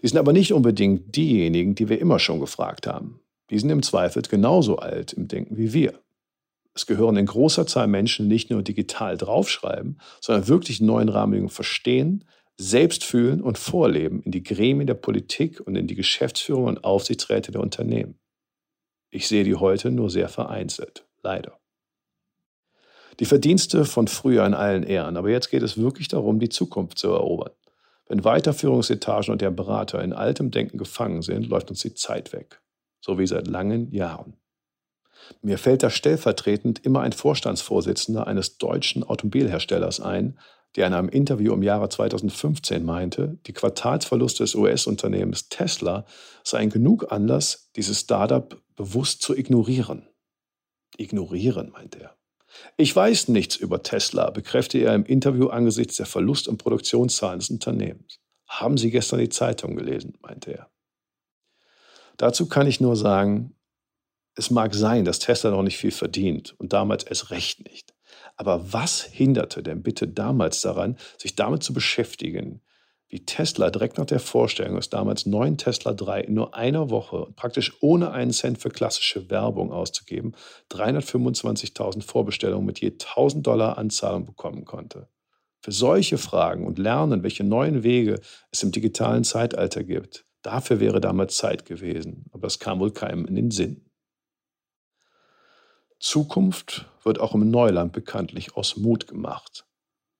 Die 0.02 0.08
sind 0.08 0.20
aber 0.20 0.32
nicht 0.32 0.54
unbedingt 0.54 1.18
diejenigen, 1.18 1.76
die 1.76 1.90
wir 1.90 2.00
immer 2.00 2.20
schon 2.20 2.40
gefragt 2.40 2.88
haben. 2.88 3.20
Die 3.50 3.60
sind 3.60 3.72
im 3.72 3.84
Zweifel 3.84 4.22
genauso 4.22 4.78
alt 4.78 5.12
im 5.12 5.28
Denken 5.28 5.58
wie 5.58 5.74
wir. 5.74 6.00
Es 6.80 6.86
gehören 6.86 7.18
in 7.18 7.26
großer 7.26 7.68
Zahl 7.68 7.88
Menschen 7.88 8.30
nicht 8.30 8.50
nur 8.50 8.64
digital 8.64 9.18
draufschreiben, 9.18 10.00
sondern 10.22 10.48
wirklich 10.48 10.80
neuen 10.80 11.10
Rahmenbedingungen 11.10 11.54
verstehen, 11.54 12.24
selbst 12.56 13.04
fühlen 13.04 13.42
und 13.42 13.58
vorleben 13.58 14.22
in 14.22 14.32
die 14.32 14.44
Gremien 14.44 14.88
der 14.88 14.94
Politik 14.94 15.60
und 15.60 15.76
in 15.76 15.88
die 15.88 15.96
Geschäftsführung 15.96 16.68
und 16.68 16.86
Aufsichtsräte 16.86 17.52
der 17.52 17.60
Unternehmen. 17.60 18.18
Ich 19.10 19.28
sehe 19.28 19.44
die 19.44 19.56
heute 19.56 19.92
nur 19.92 20.10
sehr 20.10 20.30
vereinzelt, 20.30 21.06
leider. 21.22 21.60
Die 23.20 23.26
Verdienste 23.26 23.84
von 23.84 24.08
früher 24.08 24.46
in 24.46 24.54
allen 24.54 24.84
Ehren, 24.84 25.18
aber 25.18 25.30
jetzt 25.30 25.50
geht 25.50 25.64
es 25.64 25.78
wirklich 25.78 26.08
darum, 26.08 26.40
die 26.40 26.48
Zukunft 26.48 26.98
zu 26.98 27.10
erobern. 27.10 27.52
Wenn 28.08 28.24
Weiterführungsetagen 28.24 29.34
und 29.34 29.42
der 29.42 29.52
Berater 29.52 30.02
in 30.02 30.14
altem 30.14 30.50
Denken 30.50 30.78
gefangen 30.78 31.24
sind, 31.24 31.50
läuft 31.50 31.72
uns 31.72 31.82
die 31.82 31.94
Zeit 31.94 32.32
weg, 32.32 32.62
so 33.02 33.20
wie 33.20 33.28
seit 33.28 33.48
langen 33.48 33.92
Jahren. 33.92 34.39
Mir 35.42 35.58
fällt 35.58 35.84
da 35.84 35.90
stellvertretend 35.90 36.86
immer 36.86 37.02
ein 37.02 37.12
Vorstandsvorsitzender 37.12 38.28
eines 38.28 38.58
deutschen 38.58 39.04
Automobilherstellers 39.04 40.00
ein, 40.00 40.38
der 40.76 40.88
in 40.88 40.94
einem 40.94 41.10
Interview 41.10 41.54
im 41.54 41.64
Jahre 41.64 41.90
2015 41.90 42.84
meinte, 42.86 43.40
die 43.48 43.54
Quartalsverluste 43.54 44.44
des 44.44 44.56
US-Unternehmens 44.56 45.50
Tesla 45.50 46.06
seien 46.44 46.70
genug 46.70 47.12
Anlass, 47.12 47.72
dieses 47.76 48.02
Startup 48.02 48.62
bewusst 48.76 49.22
zu 49.22 49.36
ignorieren. 49.36 50.08
Ignorieren, 50.98 51.72
meint 51.72 51.96
er. 51.96 52.16
Ich 52.78 52.96
weiß 52.96 53.30
nichts 53.30 53.56
über 53.56 53.84
Tesla, 53.84 54.30
bekräftigte 54.32 54.88
er 54.88 54.96
im 54.96 55.06
Interview 55.06 55.48
angesichts 55.48 55.98
der 55.98 56.06
Verlust- 56.06 56.48
und 56.48 56.58
Produktionszahlen 56.58 57.40
des 57.40 57.50
Unternehmens. 57.50 58.20
Haben 58.48 58.78
Sie 58.78 58.92
gestern 58.92 59.20
die 59.20 59.30
Zeitung 59.30 59.76
gelesen, 59.76 60.18
meinte 60.22 60.52
er. 60.52 60.72
Dazu 62.18 62.48
kann 62.48 62.68
ich 62.68 62.82
nur 62.82 62.96
sagen, 62.96 63.56
es 64.40 64.50
mag 64.50 64.74
sein, 64.74 65.06
dass 65.06 65.20
Tesla 65.20 65.52
noch 65.52 65.64
nicht 65.64 65.78
viel 65.78 65.92
verdient 65.92 66.56
und 66.58 66.72
damals 66.74 67.04
erst 67.04 67.30
recht 67.30 67.66
nicht. 67.70 67.94
Aber 68.38 68.72
was 68.72 69.04
hinderte 69.04 69.62
denn 69.62 69.84
bitte 69.84 70.08
damals 70.08 70.62
daran, 70.62 70.98
sich 71.18 71.36
damit 71.36 71.62
zu 71.62 71.74
beschäftigen, 71.74 72.62
wie 73.10 73.26
Tesla 73.26 73.70
direkt 73.70 73.98
nach 73.98 74.06
der 74.06 74.20
Vorstellung 74.20 74.78
des 74.78 74.90
damals 74.90 75.26
neuen 75.26 75.58
Tesla 75.58 75.94
3 75.94 76.22
in 76.22 76.36
nur 76.36 76.56
einer 76.56 76.90
Woche 76.90 77.28
praktisch 77.36 77.74
ohne 77.82 78.12
einen 78.12 78.32
Cent 78.32 78.60
für 78.60 78.70
klassische 78.70 79.30
Werbung 79.30 79.74
auszugeben, 79.74 80.36
325.000 80.72 82.04
Vorbestellungen 82.04 82.66
mit 82.66 82.80
je 82.80 82.92
1000 82.92 83.46
Dollar 83.46 83.78
Anzahlung 83.78 84.26
bekommen 84.26 84.64
konnte. 84.64 85.10
Für 85.62 85.72
solche 85.74 86.18
Fragen 86.18 86.66
und 86.66 86.80
Lernen, 86.80 87.24
welche 87.24 87.44
neuen 87.44 87.84
Wege 87.84 88.22
es 88.52 88.64
im 88.64 88.72
digitalen 88.72 89.26
Zeitalter 89.26 89.84
gibt, 89.84 90.26
dafür 90.44 90.80
wäre 90.80 91.02
damals 91.02 91.36
Zeit 91.36 91.66
gewesen. 91.66 92.26
Aber 92.32 92.48
es 92.48 92.60
kam 92.60 92.80
wohl 92.80 92.92
keinem 92.92 93.26
in 93.26 93.36
den 93.36 93.52
Sinn. 93.52 93.89
Zukunft 96.00 96.86
wird 97.04 97.20
auch 97.20 97.36
im 97.36 97.50
Neuland 97.50 97.92
bekanntlich 97.92 98.56
aus 98.56 98.78
Mut 98.78 99.08
gemacht. 99.08 99.66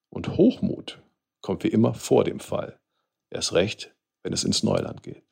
Und 0.10 0.38
Hochmut 0.38 1.02
kommt 1.42 1.64
wie 1.64 1.70
immer 1.70 1.94
vor 1.94 2.26
dem 2.26 2.40
Fall. 2.40 2.80
Erst 3.30 3.54
recht, 3.54 3.96
wenn 4.22 4.34
es 4.34 4.44
ins 4.44 4.64
Neuland 4.64 5.04
geht. 5.04 5.29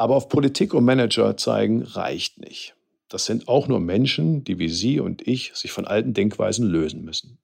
Aber 0.00 0.16
auf 0.16 0.30
Politik 0.30 0.72
und 0.72 0.86
Manager 0.86 1.36
zeigen 1.36 1.82
reicht 1.82 2.38
nicht. 2.38 2.74
Das 3.10 3.26
sind 3.26 3.48
auch 3.48 3.68
nur 3.68 3.80
Menschen, 3.80 4.44
die 4.44 4.58
wie 4.58 4.70
Sie 4.70 4.98
und 4.98 5.28
ich 5.28 5.52
sich 5.54 5.72
von 5.72 5.86
alten 5.86 6.14
Denkweisen 6.14 6.66
lösen 6.66 7.04
müssen. 7.04 7.36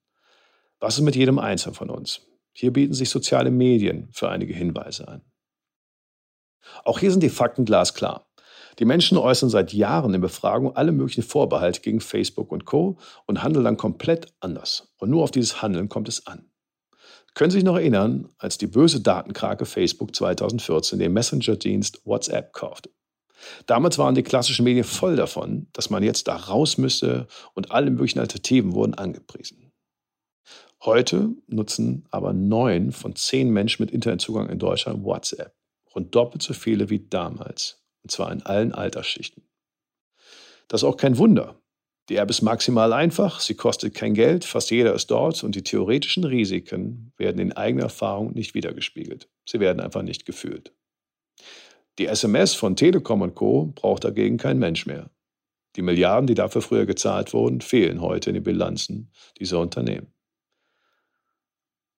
Was 0.81 0.97
ist 0.97 1.03
mit 1.03 1.17
jedem 1.17 1.39
Einzelnen 1.39 1.75
von 1.75 1.91
uns? 1.91 2.23
Hier 2.55 2.73
bieten 2.73 2.95
sich 2.95 3.11
soziale 3.11 3.51
Medien 3.51 4.09
für 4.11 4.31
einige 4.31 4.55
Hinweise 4.55 5.07
an. 5.07 5.21
Auch 6.83 6.99
hier 6.99 7.11
sind 7.11 7.23
die 7.23 7.29
Fakten 7.29 7.67
glasklar. 7.67 8.27
Die 8.79 8.87
Menschen 8.87 9.19
äußern 9.19 9.51
seit 9.51 9.75
Jahren 9.75 10.15
in 10.15 10.23
Befragungen 10.23 10.77
alle 10.77 10.93
möglichen 10.93 11.25
Vorbehalte 11.25 11.83
gegen 11.83 12.01
Facebook 12.01 12.51
und 12.53 12.65
Co. 12.65 12.97
und 13.27 13.43
handeln 13.43 13.67
dann 13.67 13.77
komplett 13.77 14.33
anders. 14.41 14.95
Und 14.97 15.11
nur 15.11 15.25
auf 15.25 15.31
dieses 15.31 15.61
Handeln 15.61 15.91
kommt 15.91 16.09
es 16.09 16.27
an. 16.27 16.51
Können 17.37 17.51
Sie 17.51 17.59
sich 17.59 17.65
noch 17.65 17.77
erinnern, 17.77 18.31
als 18.39 18.57
die 18.57 18.67
böse 18.67 19.03
Datenkrake 19.03 19.67
Facebook 19.67 20.17
2014 20.17 20.99
den 20.99 21.13
Messenger-Dienst 21.13 22.01
WhatsApp 22.07 22.55
kaufte? 22.55 22.89
Damals 23.67 23.99
waren 23.99 24.15
die 24.15 24.23
klassischen 24.23 24.65
Medien 24.65 24.85
voll 24.85 25.17
davon, 25.17 25.67
dass 25.75 25.91
man 25.91 26.03
jetzt 26.03 26.29
da 26.29 26.37
raus 26.37 26.79
müsse 26.79 27.27
und 27.53 27.73
alle 27.73 27.91
möglichen 27.91 28.21
Alternativen 28.21 28.73
wurden 28.73 28.95
angepriesen. 28.95 29.71
Heute 30.83 31.29
nutzen 31.47 32.07
aber 32.11 32.33
neun 32.33 32.91
von 32.91 33.15
zehn 33.15 33.51
Menschen 33.51 33.83
mit 33.83 33.91
Internetzugang 33.91 34.49
in 34.49 34.59
Deutschland 34.59 35.05
WhatsApp. 35.05 35.55
Rund 35.95 36.15
doppelt 36.15 36.43
so 36.43 36.55
viele 36.55 36.89
wie 36.89 37.07
damals. 37.07 37.85
Und 38.03 38.11
zwar 38.11 38.33
in 38.33 38.47
allen 38.47 38.73
Altersschichten. 38.73 39.43
Das 40.69 40.81
ist 40.81 40.85
auch 40.85 40.97
kein 40.97 41.19
Wunder. 41.19 41.61
Die 42.09 42.17
App 42.17 42.31
ist 42.31 42.43
maximal 42.43 42.93
einfach, 42.93 43.41
sie 43.41 43.55
kostet 43.55 43.95
kein 43.95 44.15
Geld, 44.15 44.45
fast 44.45 44.71
jeder 44.71 44.95
ist 44.95 45.11
dort 45.11 45.43
und 45.43 45.57
die 45.57 45.65
theoretischen 45.65 46.23
Risiken 46.23 47.13
werden 47.17 47.41
in 47.41 47.53
eigener 47.53 47.85
Erfahrung 47.85 48.33
nicht 48.33 48.55
wiedergespiegelt. 48.55 49.29
Sie 49.45 49.59
werden 49.59 49.81
einfach 49.81 50.03
nicht 50.03 50.25
gefühlt. 50.25 50.73
Die 51.99 52.07
SMS 52.07 52.55
von 52.55 52.77
Telekom 52.77 53.23
und 53.23 53.35
Co. 53.35 53.73
braucht 53.75 54.05
dagegen 54.05 54.37
kein 54.37 54.59
Mensch 54.59 54.87
mehr. 54.87 55.11
Die 55.75 55.83
Milliarden, 55.83 56.27
die 56.27 56.35
dafür 56.35 56.63
früher 56.63 56.87
gezahlt 56.87 57.33
wurden, 57.33 57.61
fehlen 57.61 58.01
heute 58.01 58.31
in 58.31 58.35
den 58.35 58.45
Bilanzen 58.45 59.11
dieser 59.41 59.59
Unternehmen. 59.59 60.13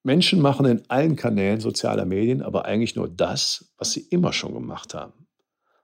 Menschen 0.02 0.40
machen 0.40 0.64
in 0.64 0.88
allen 0.88 1.16
Kanälen 1.16 1.60
sozialer 1.60 2.06
Medien 2.06 2.40
aber 2.40 2.64
eigentlich 2.64 2.96
nur 2.96 3.08
das, 3.08 3.74
was 3.76 3.92
sie 3.92 4.00
immer 4.08 4.32
schon 4.32 4.54
gemacht 4.54 4.94
haben. 4.94 5.26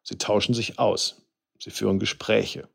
Sie 0.03 0.17
tauschen 0.17 0.55
sich 0.55 0.79
aus, 0.79 1.27
sie 1.59 1.71
führen 1.71 1.99
Gespräche, 1.99 2.69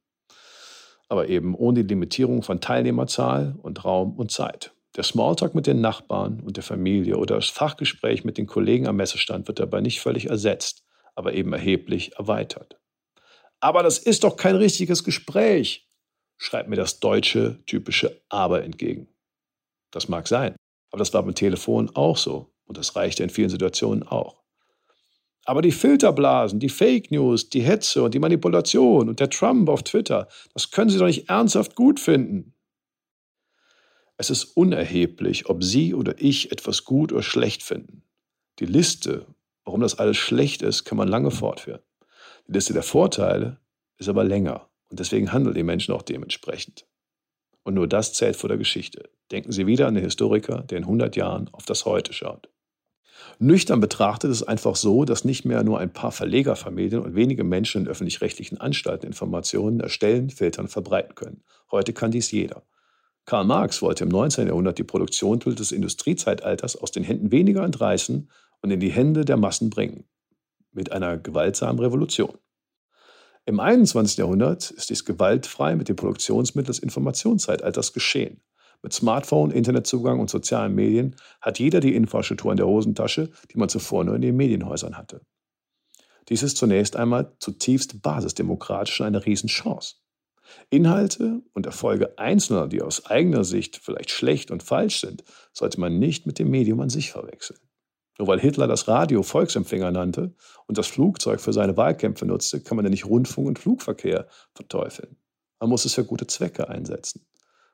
aber 1.09 1.27
eben 1.27 1.55
ohne 1.55 1.83
die 1.83 1.89
Limitierung 1.89 2.43
von 2.43 2.61
Teilnehmerzahl 2.61 3.55
und 3.61 3.83
Raum 3.83 4.15
und 4.17 4.31
Zeit. 4.31 4.73
Der 4.95 5.03
Smalltalk 5.03 5.55
mit 5.55 5.67
den 5.67 5.81
Nachbarn 5.81 6.39
und 6.39 6.55
der 6.57 6.63
Familie 6.63 7.17
oder 7.17 7.35
das 7.35 7.49
Fachgespräch 7.49 8.23
mit 8.23 8.37
den 8.37 8.47
Kollegen 8.47 8.87
am 8.87 8.95
Messestand 8.95 9.47
wird 9.47 9.59
dabei 9.59 9.81
nicht 9.81 9.99
völlig 9.99 10.29
ersetzt, 10.29 10.83
aber 11.15 11.33
eben 11.33 11.51
erheblich 11.51 12.15
erweitert. 12.17 12.79
Aber 13.59 13.83
das 13.83 13.97
ist 13.97 14.23
doch 14.23 14.37
kein 14.37 14.55
richtiges 14.55 15.03
Gespräch, 15.03 15.89
schreibt 16.37 16.69
mir 16.69 16.75
das 16.75 16.99
deutsche 16.99 17.63
typische 17.65 18.21
Aber 18.29 18.63
entgegen. 18.63 19.07
Das 19.91 20.07
mag 20.07 20.27
sein, 20.27 20.55
aber 20.91 20.99
das 20.99 21.13
war 21.13 21.23
beim 21.23 21.35
Telefon 21.35 21.89
auch 21.95 22.17
so 22.17 22.53
und 22.65 22.77
das 22.77 22.95
reichte 22.95 23.23
in 23.23 23.29
vielen 23.29 23.49
Situationen 23.49 24.03
auch. 24.03 24.38
Aber 25.49 25.63
die 25.63 25.71
Filterblasen, 25.71 26.59
die 26.59 26.69
Fake 26.69 27.09
News, 27.09 27.49
die 27.49 27.62
Hetze 27.62 28.03
und 28.03 28.13
die 28.13 28.19
Manipulation 28.19 29.09
und 29.09 29.19
der 29.19 29.31
Trump 29.31 29.67
auf 29.67 29.81
Twitter, 29.81 30.27
das 30.53 30.69
können 30.69 30.91
Sie 30.91 30.99
doch 30.99 31.07
nicht 31.07 31.27
ernsthaft 31.27 31.73
gut 31.73 31.99
finden. 31.99 32.53
Es 34.17 34.29
ist 34.29 34.43
unerheblich, 34.43 35.49
ob 35.49 35.63
Sie 35.63 35.95
oder 35.95 36.13
ich 36.19 36.51
etwas 36.51 36.85
gut 36.85 37.12
oder 37.12 37.23
schlecht 37.23 37.63
finden. 37.63 38.03
Die 38.59 38.67
Liste, 38.67 39.25
warum 39.65 39.81
das 39.81 39.97
alles 39.97 40.17
schlecht 40.17 40.62
ist, 40.62 40.83
kann 40.83 40.99
man 40.99 41.07
lange 41.07 41.31
fortführen. 41.31 41.81
Die 42.45 42.53
Liste 42.53 42.73
der 42.73 42.83
Vorteile 42.83 43.59
ist 43.97 44.07
aber 44.07 44.23
länger 44.23 44.69
und 44.89 44.99
deswegen 44.99 45.33
handeln 45.33 45.55
die 45.55 45.63
Menschen 45.63 45.95
auch 45.95 46.03
dementsprechend. 46.03 46.85
Und 47.63 47.73
nur 47.73 47.88
das 47.88 48.13
zählt 48.13 48.35
vor 48.35 48.49
der 48.49 48.59
Geschichte. 48.59 49.09
Denken 49.31 49.51
Sie 49.51 49.65
wieder 49.65 49.88
an 49.88 49.95
den 49.95 50.03
Historiker, 50.03 50.62
der 50.62 50.77
in 50.77 50.83
100 50.83 51.15
Jahren 51.15 51.49
auf 51.53 51.65
das 51.65 51.85
Heute 51.85 52.13
schaut. 52.13 52.49
Nüchtern 53.39 53.79
betrachtet 53.79 54.32
ist 54.32 54.41
es 54.41 54.47
einfach 54.47 54.75
so, 54.75 55.05
dass 55.05 55.25
nicht 55.25 55.45
mehr 55.45 55.63
nur 55.63 55.79
ein 55.79 55.93
paar 55.93 56.12
Verlegerfamilien 56.12 57.01
und 57.01 57.15
wenige 57.15 57.43
Menschen 57.43 57.84
in 57.84 57.88
öffentlich-rechtlichen 57.88 58.60
Anstalten 58.60 59.05
Informationen 59.05 59.79
erstellen, 59.79 60.29
filtern, 60.29 60.67
verbreiten 60.67 61.15
können. 61.15 61.43
Heute 61.71 61.93
kann 61.93 62.12
dies 62.12 62.32
jeder. 62.32 62.63
Karl 63.25 63.45
Marx 63.45 63.82
wollte 63.82 64.03
im 64.03 64.10
19. 64.10 64.47
Jahrhundert 64.47 64.77
die 64.77 64.84
Produktion 64.84 65.39
des 65.39 65.71
Industriezeitalters 65.71 66.75
aus 66.75 66.91
den 66.91 67.03
Händen 67.03 67.32
weniger 67.32 67.63
entreißen 67.63 68.29
und 68.62 68.71
in 68.71 68.79
die 68.79 68.91
Hände 68.91 69.23
der 69.23 69.38
Massen 69.38 69.69
bringen. 69.69 70.05
Mit 70.71 70.91
einer 70.91 71.17
gewaltsamen 71.17 71.79
Revolution. 71.79 72.38
Im 73.45 73.60
21. 73.60 74.17
Jahrhundert 74.17 74.69
ist 74.71 74.89
dies 74.89 75.05
gewaltfrei 75.05 75.75
mit 75.75 75.89
dem 75.89 75.95
Produktionsmittel 75.95 76.67
des 76.67 76.79
Informationszeitalters 76.79 77.93
geschehen. 77.93 78.41
Mit 78.81 78.93
Smartphone, 78.93 79.51
Internetzugang 79.51 80.19
und 80.19 80.29
sozialen 80.29 80.73
Medien 80.73 81.15
hat 81.41 81.59
jeder 81.59 81.81
die 81.81 81.95
Infrastruktur 81.95 82.51
in 82.51 82.57
der 82.57 82.67
Hosentasche, 82.67 83.29
die 83.51 83.57
man 83.57 83.67
zuvor 83.67 84.05
nur 84.05 84.15
in 84.15 84.21
den 84.21 84.37
Medienhäusern 84.37 84.97
hatte. 84.97 85.21
Dies 86.29 86.43
ist 86.43 86.57
zunächst 86.57 86.95
einmal 86.95 87.35
zutiefst 87.39 88.01
basisdemokratisch 88.01 89.01
und 89.01 89.07
eine 89.07 89.25
Riesenchance. 89.25 89.95
Inhalte 90.69 91.41
und 91.53 91.65
Erfolge 91.65 92.17
Einzelner, 92.17 92.67
die 92.67 92.81
aus 92.81 93.05
eigener 93.05 93.43
Sicht 93.43 93.77
vielleicht 93.77 94.11
schlecht 94.11 94.49
und 94.49 94.63
falsch 94.63 95.01
sind, 95.01 95.23
sollte 95.51 95.79
man 95.79 95.99
nicht 95.99 96.25
mit 96.25 96.39
dem 96.39 96.49
Medium 96.49 96.79
an 96.79 96.89
sich 96.89 97.11
verwechseln. 97.11 97.59
Nur 98.17 98.27
weil 98.27 98.39
Hitler 98.39 98.67
das 98.67 98.87
Radio 98.87 99.23
Volksempfänger 99.23 99.91
nannte 99.91 100.33
und 100.67 100.77
das 100.77 100.87
Flugzeug 100.87 101.41
für 101.41 101.53
seine 101.53 101.77
Wahlkämpfe 101.77 102.25
nutzte, 102.25 102.61
kann 102.61 102.77
man 102.77 102.85
ja 102.85 102.89
nicht 102.89 103.05
Rundfunk 103.05 103.47
und 103.47 103.59
Flugverkehr 103.59 104.27
verteufeln. 104.53 105.17
Man 105.59 105.69
muss 105.69 105.85
es 105.85 105.93
für 105.93 106.05
gute 106.05 106.27
Zwecke 106.27 106.69
einsetzen 106.69 107.28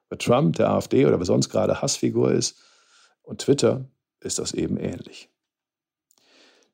bei 0.10 0.16
Trump, 0.18 0.56
der 0.56 0.70
AfD 0.70 1.06
oder 1.06 1.18
wer 1.18 1.26
sonst 1.26 1.50
gerade 1.50 1.82
Hassfigur 1.82 2.32
ist. 2.32 2.62
Und 3.22 3.42
Twitter 3.42 3.90
ist 4.20 4.40
das 4.40 4.54
eben 4.54 4.78
ähnlich. 4.78 5.30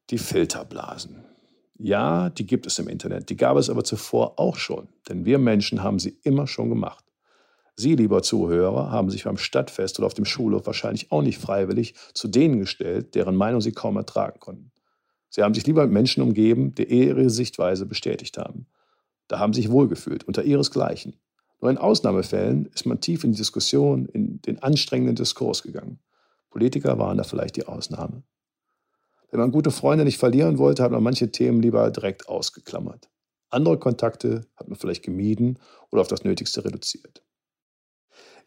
Die 0.09 0.17
Filterblasen. 0.17 1.23
Ja, 1.77 2.29
die 2.29 2.45
gibt 2.45 2.67
es 2.67 2.77
im 2.79 2.87
Internet. 2.87 3.29
Die 3.29 3.37
gab 3.37 3.57
es 3.57 3.69
aber 3.69 3.83
zuvor 3.83 4.39
auch 4.39 4.57
schon. 4.57 4.89
Denn 5.09 5.25
wir 5.25 5.39
Menschen 5.39 5.81
haben 5.81 5.99
sie 5.99 6.19
immer 6.23 6.45
schon 6.45 6.69
gemacht. 6.69 7.03
Sie, 7.75 7.95
lieber 7.95 8.21
Zuhörer, 8.21 8.91
haben 8.91 9.09
sich 9.09 9.23
beim 9.23 9.37
Stadtfest 9.37 9.97
oder 9.97 10.05
auf 10.05 10.13
dem 10.13 10.25
Schulhof 10.25 10.67
wahrscheinlich 10.67 11.11
auch 11.11 11.21
nicht 11.21 11.39
freiwillig 11.39 11.95
zu 12.13 12.27
denen 12.27 12.59
gestellt, 12.59 13.15
deren 13.15 13.35
Meinung 13.35 13.61
sie 13.61 13.71
kaum 13.71 13.97
ertragen 13.97 14.39
konnten. 14.39 14.71
Sie 15.29 15.41
haben 15.41 15.53
sich 15.53 15.65
lieber 15.65 15.83
mit 15.83 15.93
Menschen 15.93 16.21
umgeben, 16.21 16.75
die 16.75 16.83
ihre 16.83 17.29
Sichtweise 17.29 17.85
bestätigt 17.85 18.37
haben. 18.37 18.67
Da 19.27 19.39
haben 19.39 19.53
sie 19.53 19.61
sich 19.61 19.71
wohlgefühlt, 19.71 20.25
unter 20.25 20.43
ihresgleichen. 20.43 21.17
Nur 21.61 21.69
in 21.69 21.77
Ausnahmefällen 21.77 22.65
ist 22.73 22.87
man 22.87 22.99
tief 22.99 23.23
in 23.23 23.31
die 23.31 23.37
Diskussion, 23.37 24.07
in 24.07 24.41
den 24.41 24.61
anstrengenden 24.63 25.15
Diskurs 25.15 25.61
gegangen. 25.61 25.99
Politiker 26.49 26.97
waren 26.97 27.17
da 27.17 27.23
vielleicht 27.23 27.55
die 27.55 27.67
Ausnahme. 27.67 28.23
Wenn 29.29 29.39
man 29.39 29.51
gute 29.51 29.71
Freunde 29.71 30.03
nicht 30.03 30.17
verlieren 30.17 30.57
wollte, 30.57 30.83
hat 30.83 30.91
man 30.91 31.03
manche 31.03 31.31
Themen 31.31 31.61
lieber 31.61 31.89
direkt 31.91 32.27
ausgeklammert. 32.27 33.09
Andere 33.51 33.77
Kontakte 33.77 34.47
hat 34.57 34.67
man 34.67 34.77
vielleicht 34.77 35.03
gemieden 35.03 35.59
oder 35.91 36.01
auf 36.01 36.07
das 36.07 36.23
Nötigste 36.23 36.65
reduziert. 36.65 37.21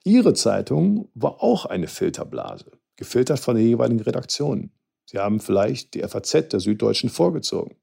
Ihre 0.03 0.35
Zeitung 0.35 1.09
war 1.14 1.42
auch 1.42 1.66
eine 1.66 1.87
Filterblase, 1.87 2.72
gefiltert 2.96 3.38
von 3.38 3.57
den 3.57 3.66
jeweiligen 3.66 4.03
Redaktionen. 4.03 4.72
Sie 5.07 5.18
haben 5.18 5.40
vielleicht 5.40 5.94
die 5.94 6.03
FAZ 6.03 6.48
der 6.48 6.61
Süddeutschen 6.61 7.11
vorgezogen. 7.11 7.77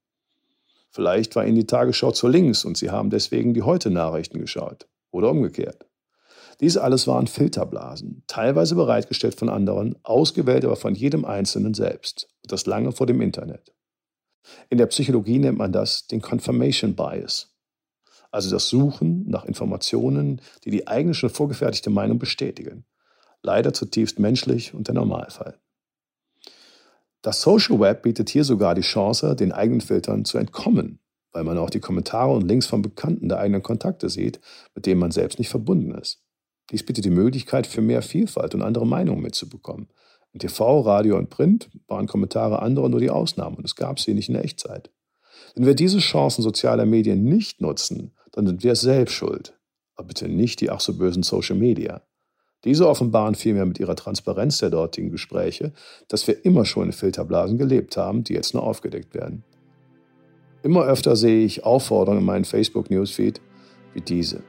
Vielleicht 0.90 1.34
war 1.36 1.46
Ihnen 1.46 1.56
die 1.56 1.66
Tagesschau 1.66 2.10
zu 2.12 2.28
links 2.28 2.64
und 2.64 2.76
Sie 2.76 2.90
haben 2.90 3.10
deswegen 3.10 3.54
die 3.54 3.62
Heute-Nachrichten 3.62 4.38
geschaut 4.38 4.86
oder 5.12 5.30
umgekehrt. 5.30 5.86
Dies 6.60 6.76
alles 6.76 7.06
waren 7.06 7.26
Filterblasen, 7.26 8.24
teilweise 8.26 8.74
bereitgestellt 8.74 9.34
von 9.34 9.48
anderen, 9.48 9.96
ausgewählt 10.02 10.64
aber 10.64 10.76
von 10.76 10.94
jedem 10.94 11.24
Einzelnen 11.24 11.74
selbst. 11.74 12.28
Und 12.42 12.52
das 12.52 12.66
lange 12.66 12.92
vor 12.92 13.06
dem 13.06 13.20
Internet. 13.20 13.72
In 14.70 14.78
der 14.78 14.86
Psychologie 14.86 15.38
nennt 15.38 15.58
man 15.58 15.72
das 15.72 16.06
den 16.06 16.20
Confirmation 16.20 16.94
Bias, 16.94 17.54
also 18.30 18.50
das 18.50 18.68
Suchen 18.68 19.28
nach 19.28 19.44
Informationen, 19.44 20.40
die 20.64 20.70
die 20.70 20.88
eigene 20.88 21.14
schon 21.14 21.30
vorgefertigte 21.30 21.90
Meinung 21.90 22.18
bestätigen. 22.18 22.84
Leider 23.42 23.72
zutiefst 23.72 24.18
menschlich 24.18 24.72
und 24.72 24.88
der 24.88 24.94
Normalfall. 24.94 25.58
Das 27.22 27.42
Social 27.42 27.78
Web 27.78 28.02
bietet 28.02 28.30
hier 28.30 28.44
sogar 28.44 28.74
die 28.74 28.82
Chance, 28.82 29.36
den 29.36 29.52
eigenen 29.52 29.80
Filtern 29.80 30.24
zu 30.24 30.38
entkommen 30.38 31.01
weil 31.32 31.44
man 31.44 31.58
auch 31.58 31.70
die 31.70 31.80
Kommentare 31.80 32.32
und 32.32 32.46
Links 32.46 32.66
von 32.66 32.82
Bekannten 32.82 33.28
der 33.28 33.38
eigenen 33.38 33.62
Kontakte 33.62 34.08
sieht, 34.08 34.40
mit 34.74 34.86
denen 34.86 35.00
man 35.00 35.10
selbst 35.10 35.38
nicht 35.38 35.48
verbunden 35.48 35.92
ist. 35.94 36.22
Dies 36.70 36.84
bietet 36.84 37.04
die 37.04 37.10
Möglichkeit 37.10 37.66
für 37.66 37.80
mehr 37.80 38.02
Vielfalt 38.02 38.54
und 38.54 38.62
andere 38.62 38.86
Meinungen 38.86 39.22
mitzubekommen. 39.22 39.88
In 40.32 40.40
TV, 40.40 40.80
Radio 40.80 41.18
und 41.18 41.28
Print 41.28 41.70
waren 41.86 42.06
Kommentare 42.06 42.62
anderer 42.62 42.88
nur 42.88 43.00
die 43.00 43.10
Ausnahme 43.10 43.56
und 43.56 43.66
es 43.66 43.76
gab 43.76 44.00
sie 44.00 44.14
nicht 44.14 44.28
in 44.28 44.34
der 44.34 44.44
Echtzeit. 44.44 44.90
Wenn 45.54 45.66
wir 45.66 45.74
diese 45.74 45.98
Chancen 45.98 46.42
sozialer 46.42 46.86
Medien 46.86 47.24
nicht 47.24 47.60
nutzen, 47.60 48.12
dann 48.32 48.46
sind 48.46 48.62
wir 48.62 48.74
selbst 48.74 49.12
schuld. 49.12 49.58
Aber 49.94 50.08
bitte 50.08 50.28
nicht 50.28 50.60
die 50.60 50.70
ach 50.70 50.80
so 50.80 50.96
bösen 50.96 51.22
Social 51.22 51.56
Media. 51.56 52.02
Diese 52.64 52.88
offenbaren 52.88 53.34
vielmehr 53.34 53.66
mit 53.66 53.80
ihrer 53.80 53.96
Transparenz 53.96 54.58
der 54.58 54.70
dortigen 54.70 55.10
Gespräche, 55.10 55.72
dass 56.08 56.26
wir 56.26 56.44
immer 56.44 56.64
schon 56.64 56.86
in 56.86 56.92
Filterblasen 56.92 57.58
gelebt 57.58 57.96
haben, 57.96 58.24
die 58.24 58.34
jetzt 58.34 58.54
nur 58.54 58.62
aufgedeckt 58.62 59.14
werden. 59.14 59.44
Immer 60.62 60.84
öfter 60.84 61.16
sehe 61.16 61.44
ich 61.44 61.64
Aufforderungen 61.64 62.20
in 62.20 62.26
meinem 62.26 62.44
Facebook-Newsfeed 62.44 63.40
wie 63.94 64.00
diese. 64.00 64.42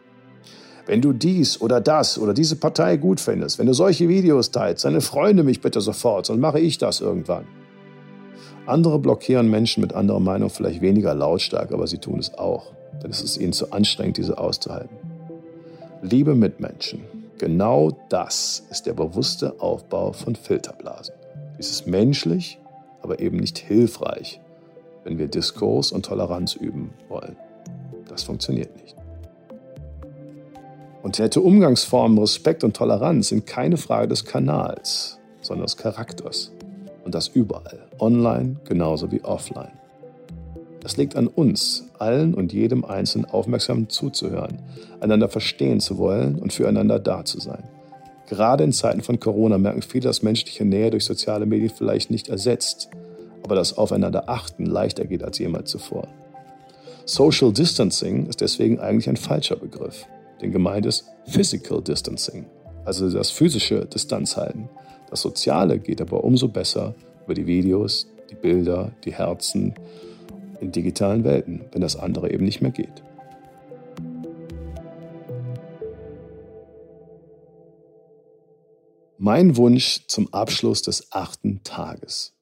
Wenn 0.86 1.02
du 1.02 1.14
dies 1.14 1.62
oder 1.62 1.80
das 1.80 2.20
oder 2.20 2.34
diese 2.34 2.58
Partei 2.58 2.98
gut 2.98 3.20
findest, 3.20 3.58
wenn 3.58 3.68
du 3.68 3.74
solche 3.74 4.10
Videos 4.10 4.52
teilst, 4.52 4.86
dann 4.86 5.00
freunde 5.02 5.44
mich 5.44 5.62
bitte 5.62 5.82
sofort, 5.82 6.26
sonst 6.26 6.42
mache 6.42 6.60
ich 6.60 6.78
das 6.78 7.00
irgendwann. 7.00 7.46
Andere 8.66 9.00
blockieren 9.00 9.50
Menschen 9.50 9.82
mit 9.82 9.94
anderer 9.94 10.20
Meinung 10.20 10.50
vielleicht 10.50 10.82
weniger 10.82 11.14
lautstark, 11.16 11.72
aber 11.72 11.88
sie 11.88 11.98
tun 11.98 12.20
es 12.20 12.34
auch, 12.38 12.74
denn 13.02 13.12
es 13.12 13.22
ist 13.22 13.38
ihnen 13.38 13.54
zu 13.54 13.72
anstrengend, 13.72 14.18
diese 14.18 14.38
auszuhalten. 14.38 14.96
Liebe 16.02 16.36
Mitmenschen, 16.36 17.02
genau 17.38 17.98
das 18.10 18.64
ist 18.70 18.86
der 18.86 18.94
bewusste 18.94 19.60
Aufbau 19.62 20.12
von 20.12 20.36
Filterblasen. 20.36 21.16
Dies 21.58 21.72
ist 21.72 21.88
menschlich, 21.88 22.60
aber 23.02 23.20
eben 23.20 23.38
nicht 23.38 23.58
hilfreich, 23.58 24.42
wenn 25.04 25.18
wir 25.18 25.28
Diskurs 25.28 25.92
und 25.92 26.06
Toleranz 26.06 26.56
üben 26.56 26.92
wollen. 27.10 27.36
Das 28.08 28.24
funktioniert 28.24 28.76
nicht. 28.82 28.96
Und 31.02 31.20
nette 31.20 31.42
Umgangsformen, 31.42 32.18
Respekt 32.18 32.64
und 32.64 32.76
Toleranz 32.76 33.30
sind 33.30 33.46
keine 33.46 33.78
Frage 33.78 34.08
des 34.08 34.24
Kanals, 34.24 35.20
sondern 35.42 35.66
des 35.66 35.76
Charakters. 35.76 36.52
Und 37.04 37.14
das 37.14 37.28
überall, 37.28 37.88
online 38.00 38.56
genauso 38.64 39.12
wie 39.12 39.22
offline. 39.24 39.74
Es 40.86 40.98
liegt 40.98 41.16
an 41.16 41.28
uns, 41.28 41.86
allen 41.98 42.34
und 42.34 42.54
jedem 42.54 42.84
Einzelnen 42.86 43.26
aufmerksam 43.26 43.90
zuzuhören, 43.90 44.60
einander 45.00 45.30
verstehen 45.30 45.80
zu 45.80 45.98
wollen 45.98 46.40
und 46.40 46.54
füreinander 46.54 47.00
da 47.00 47.26
zu 47.26 47.40
sein. 47.40 47.64
Gerade 48.28 48.64
in 48.64 48.72
Zeiten 48.72 49.02
von 49.02 49.20
Corona 49.20 49.58
merken 49.58 49.82
viele, 49.82 50.06
dass 50.06 50.24
menschliche 50.24 50.66
Nähe 50.66 50.92
durch 50.92 51.06
soziale 51.06 51.46
Medien 51.46 51.70
vielleicht 51.70 52.12
nicht 52.12 52.30
ersetzt, 52.30 52.90
aber 53.44 53.56
das 53.56 53.78
Aufeinander 53.78 54.30
achten 54.30 54.66
leichter 54.66 55.06
geht 55.06 55.24
als 55.24 55.38
jemals 55.40 55.70
zuvor. 55.70 56.08
Social 57.06 57.52
Distancing 57.52 58.28
ist 58.28 58.42
deswegen 58.42 58.80
eigentlich 58.80 59.10
ein 59.10 59.18
falscher 59.18 59.58
Begriff, 59.58 60.08
denn 60.42 60.52
gemeint 60.52 60.86
ist 60.86 61.06
Physical 61.26 61.82
Distancing, 61.82 62.46
also 62.86 63.10
das 63.10 63.30
physische 63.30 63.86
Distanzhalten. 63.86 64.70
Das 65.10 65.22
Soziale 65.22 65.80
geht 65.80 66.02
aber 66.02 66.24
umso 66.24 66.48
besser 66.48 66.96
über 67.26 67.34
die 67.34 67.46
Videos, 67.46 68.08
die 68.30 68.36
Bilder, 68.36 68.92
die 69.04 69.14
Herzen 69.14 69.76
in 70.60 70.72
digitalen 70.72 71.24
Welten, 71.24 71.66
wenn 71.72 71.82
das 71.82 71.96
andere 71.96 72.32
eben 72.32 72.46
nicht 72.46 72.62
mehr 72.62 72.72
geht. 72.72 73.04
Mein 79.18 79.56
Wunsch 79.56 80.06
zum 80.08 80.34
Abschluss 80.34 80.82
des 80.82 81.12
achten 81.12 81.62
Tages. 81.64 82.33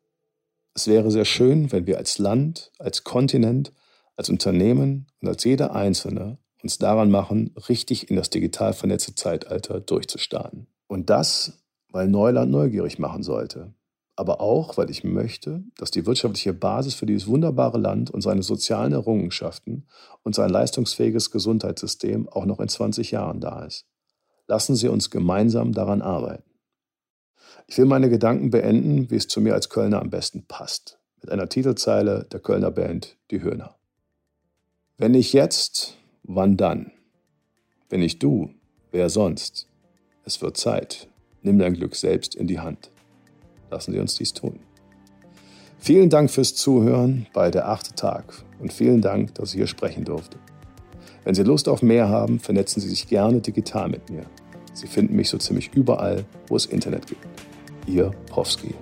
Es 0.73 0.87
wäre 0.87 1.11
sehr 1.11 1.25
schön, 1.25 1.71
wenn 1.71 1.85
wir 1.85 1.97
als 1.97 2.17
Land, 2.17 2.71
als 2.79 3.03
Kontinent, 3.03 3.73
als 4.15 4.29
Unternehmen 4.29 5.07
und 5.21 5.27
als 5.27 5.43
jeder 5.43 5.75
Einzelne 5.75 6.37
uns 6.63 6.77
daran 6.77 7.09
machen, 7.09 7.55
richtig 7.69 8.09
in 8.09 8.15
das 8.15 8.29
digital 8.29 8.73
vernetzte 8.73 9.15
Zeitalter 9.15 9.79
durchzustarten. 9.81 10.67
Und 10.87 11.09
das, 11.09 11.63
weil 11.89 12.07
Neuland 12.07 12.51
neugierig 12.51 12.99
machen 12.99 13.23
sollte. 13.23 13.73
Aber 14.15 14.41
auch, 14.41 14.77
weil 14.77 14.91
ich 14.91 15.03
möchte, 15.03 15.63
dass 15.77 15.89
die 15.89 16.05
wirtschaftliche 16.05 16.53
Basis 16.53 16.93
für 16.93 17.05
dieses 17.05 17.27
wunderbare 17.27 17.77
Land 17.77 18.11
und 18.11 18.21
seine 18.21 18.43
sozialen 18.43 18.93
Errungenschaften 18.93 19.87
und 20.23 20.35
sein 20.35 20.49
leistungsfähiges 20.49 21.31
Gesundheitssystem 21.31 22.29
auch 22.29 22.45
noch 22.45 22.59
in 22.59 22.67
20 22.67 23.11
Jahren 23.11 23.41
da 23.41 23.65
ist. 23.65 23.87
Lassen 24.47 24.75
Sie 24.75 24.89
uns 24.89 25.09
gemeinsam 25.09 25.71
daran 25.71 26.01
arbeiten. 26.01 26.50
Ich 27.67 27.77
will 27.77 27.85
meine 27.85 28.09
Gedanken 28.09 28.49
beenden, 28.49 29.09
wie 29.09 29.15
es 29.15 29.27
zu 29.27 29.41
mir 29.41 29.53
als 29.53 29.69
Kölner 29.69 30.01
am 30.01 30.09
besten 30.09 30.43
passt, 30.47 30.99
mit 31.21 31.31
einer 31.31 31.49
Titelzeile 31.49 32.25
der 32.31 32.39
Kölner 32.39 32.71
Band 32.71 33.17
Die 33.31 33.41
Höhner. 33.41 33.75
Wenn 34.97 35.11
nicht 35.11 35.33
jetzt, 35.33 35.97
wann 36.23 36.57
dann? 36.57 36.91
Wenn 37.89 38.01
nicht 38.01 38.21
du, 38.21 38.51
wer 38.91 39.09
sonst? 39.09 39.67
Es 40.25 40.41
wird 40.41 40.57
Zeit. 40.57 41.07
Nimm 41.41 41.57
dein 41.57 41.73
Glück 41.73 41.95
selbst 41.95 42.35
in 42.35 42.47
die 42.47 42.59
Hand. 42.59 42.91
Lassen 43.71 43.93
Sie 43.93 43.99
uns 43.99 44.15
dies 44.15 44.33
tun. 44.33 44.59
Vielen 45.79 46.11
Dank 46.11 46.29
fürs 46.29 46.53
Zuhören 46.53 47.25
bei 47.33 47.49
der 47.49 47.67
achte 47.67 47.95
Tag 47.95 48.43
und 48.59 48.71
vielen 48.71 49.01
Dank, 49.01 49.33
dass 49.33 49.49
ich 49.49 49.55
hier 49.55 49.67
sprechen 49.67 50.05
durfte. 50.05 50.37
Wenn 51.23 51.33
Sie 51.33 51.43
Lust 51.43 51.67
auf 51.67 51.81
mehr 51.81 52.09
haben, 52.09 52.39
vernetzen 52.39 52.81
Sie 52.81 52.89
sich 52.89 53.07
gerne 53.07 53.41
digital 53.41 53.89
mit 53.89 54.09
mir. 54.09 54.25
Sie 54.73 54.87
finden 54.87 55.15
mich 55.15 55.29
so 55.29 55.37
ziemlich 55.37 55.71
überall, 55.73 56.25
wo 56.47 56.55
es 56.55 56.65
Internet 56.65 57.07
gibt. 57.07 57.25
Ihr 57.87 58.11
Profsky. 58.27 58.73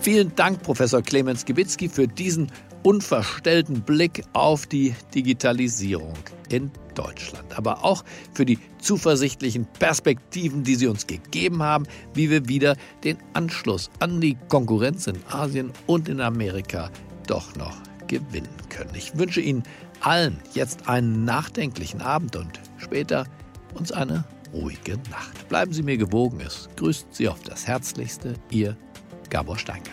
Vielen 0.00 0.34
Dank, 0.36 0.62
Professor 0.62 1.02
Clemens 1.02 1.44
Gibitzki, 1.44 1.88
für 1.88 2.06
diesen 2.06 2.50
unverstellten 2.82 3.82
Blick 3.82 4.22
auf 4.32 4.66
die 4.66 4.94
Digitalisierung 5.14 6.14
in 6.48 6.70
Deutschland, 6.94 7.56
aber 7.56 7.84
auch 7.84 8.04
für 8.32 8.46
die 8.46 8.58
zuversichtlichen 8.80 9.66
Perspektiven, 9.78 10.62
die 10.62 10.76
Sie 10.76 10.86
uns 10.86 11.06
gegeben 11.06 11.62
haben, 11.62 11.86
wie 12.14 12.30
wir 12.30 12.48
wieder 12.48 12.76
den 13.04 13.18
Anschluss 13.34 13.90
an 13.98 14.20
die 14.20 14.36
Konkurrenz 14.48 15.06
in 15.06 15.18
Asien 15.28 15.72
und 15.86 16.08
in 16.08 16.20
Amerika 16.20 16.90
doch 17.26 17.54
noch 17.56 17.87
gewinnen 18.08 18.48
können. 18.68 18.90
Ich 18.94 19.16
wünsche 19.16 19.40
Ihnen 19.40 19.62
allen 20.00 20.40
jetzt 20.54 20.88
einen 20.88 21.24
nachdenklichen 21.24 22.00
Abend 22.00 22.36
und 22.36 22.60
später 22.78 23.26
uns 23.74 23.92
eine 23.92 24.24
ruhige 24.52 24.96
Nacht. 25.10 25.48
Bleiben 25.48 25.72
Sie 25.72 25.82
mir 25.82 25.96
gewogen. 25.96 26.40
Es 26.40 26.68
grüßt 26.76 27.14
Sie 27.14 27.28
auf 27.28 27.42
das 27.42 27.66
Herzlichste, 27.66 28.34
Ihr 28.50 28.76
Gabor 29.30 29.58
Steingart. 29.58 29.92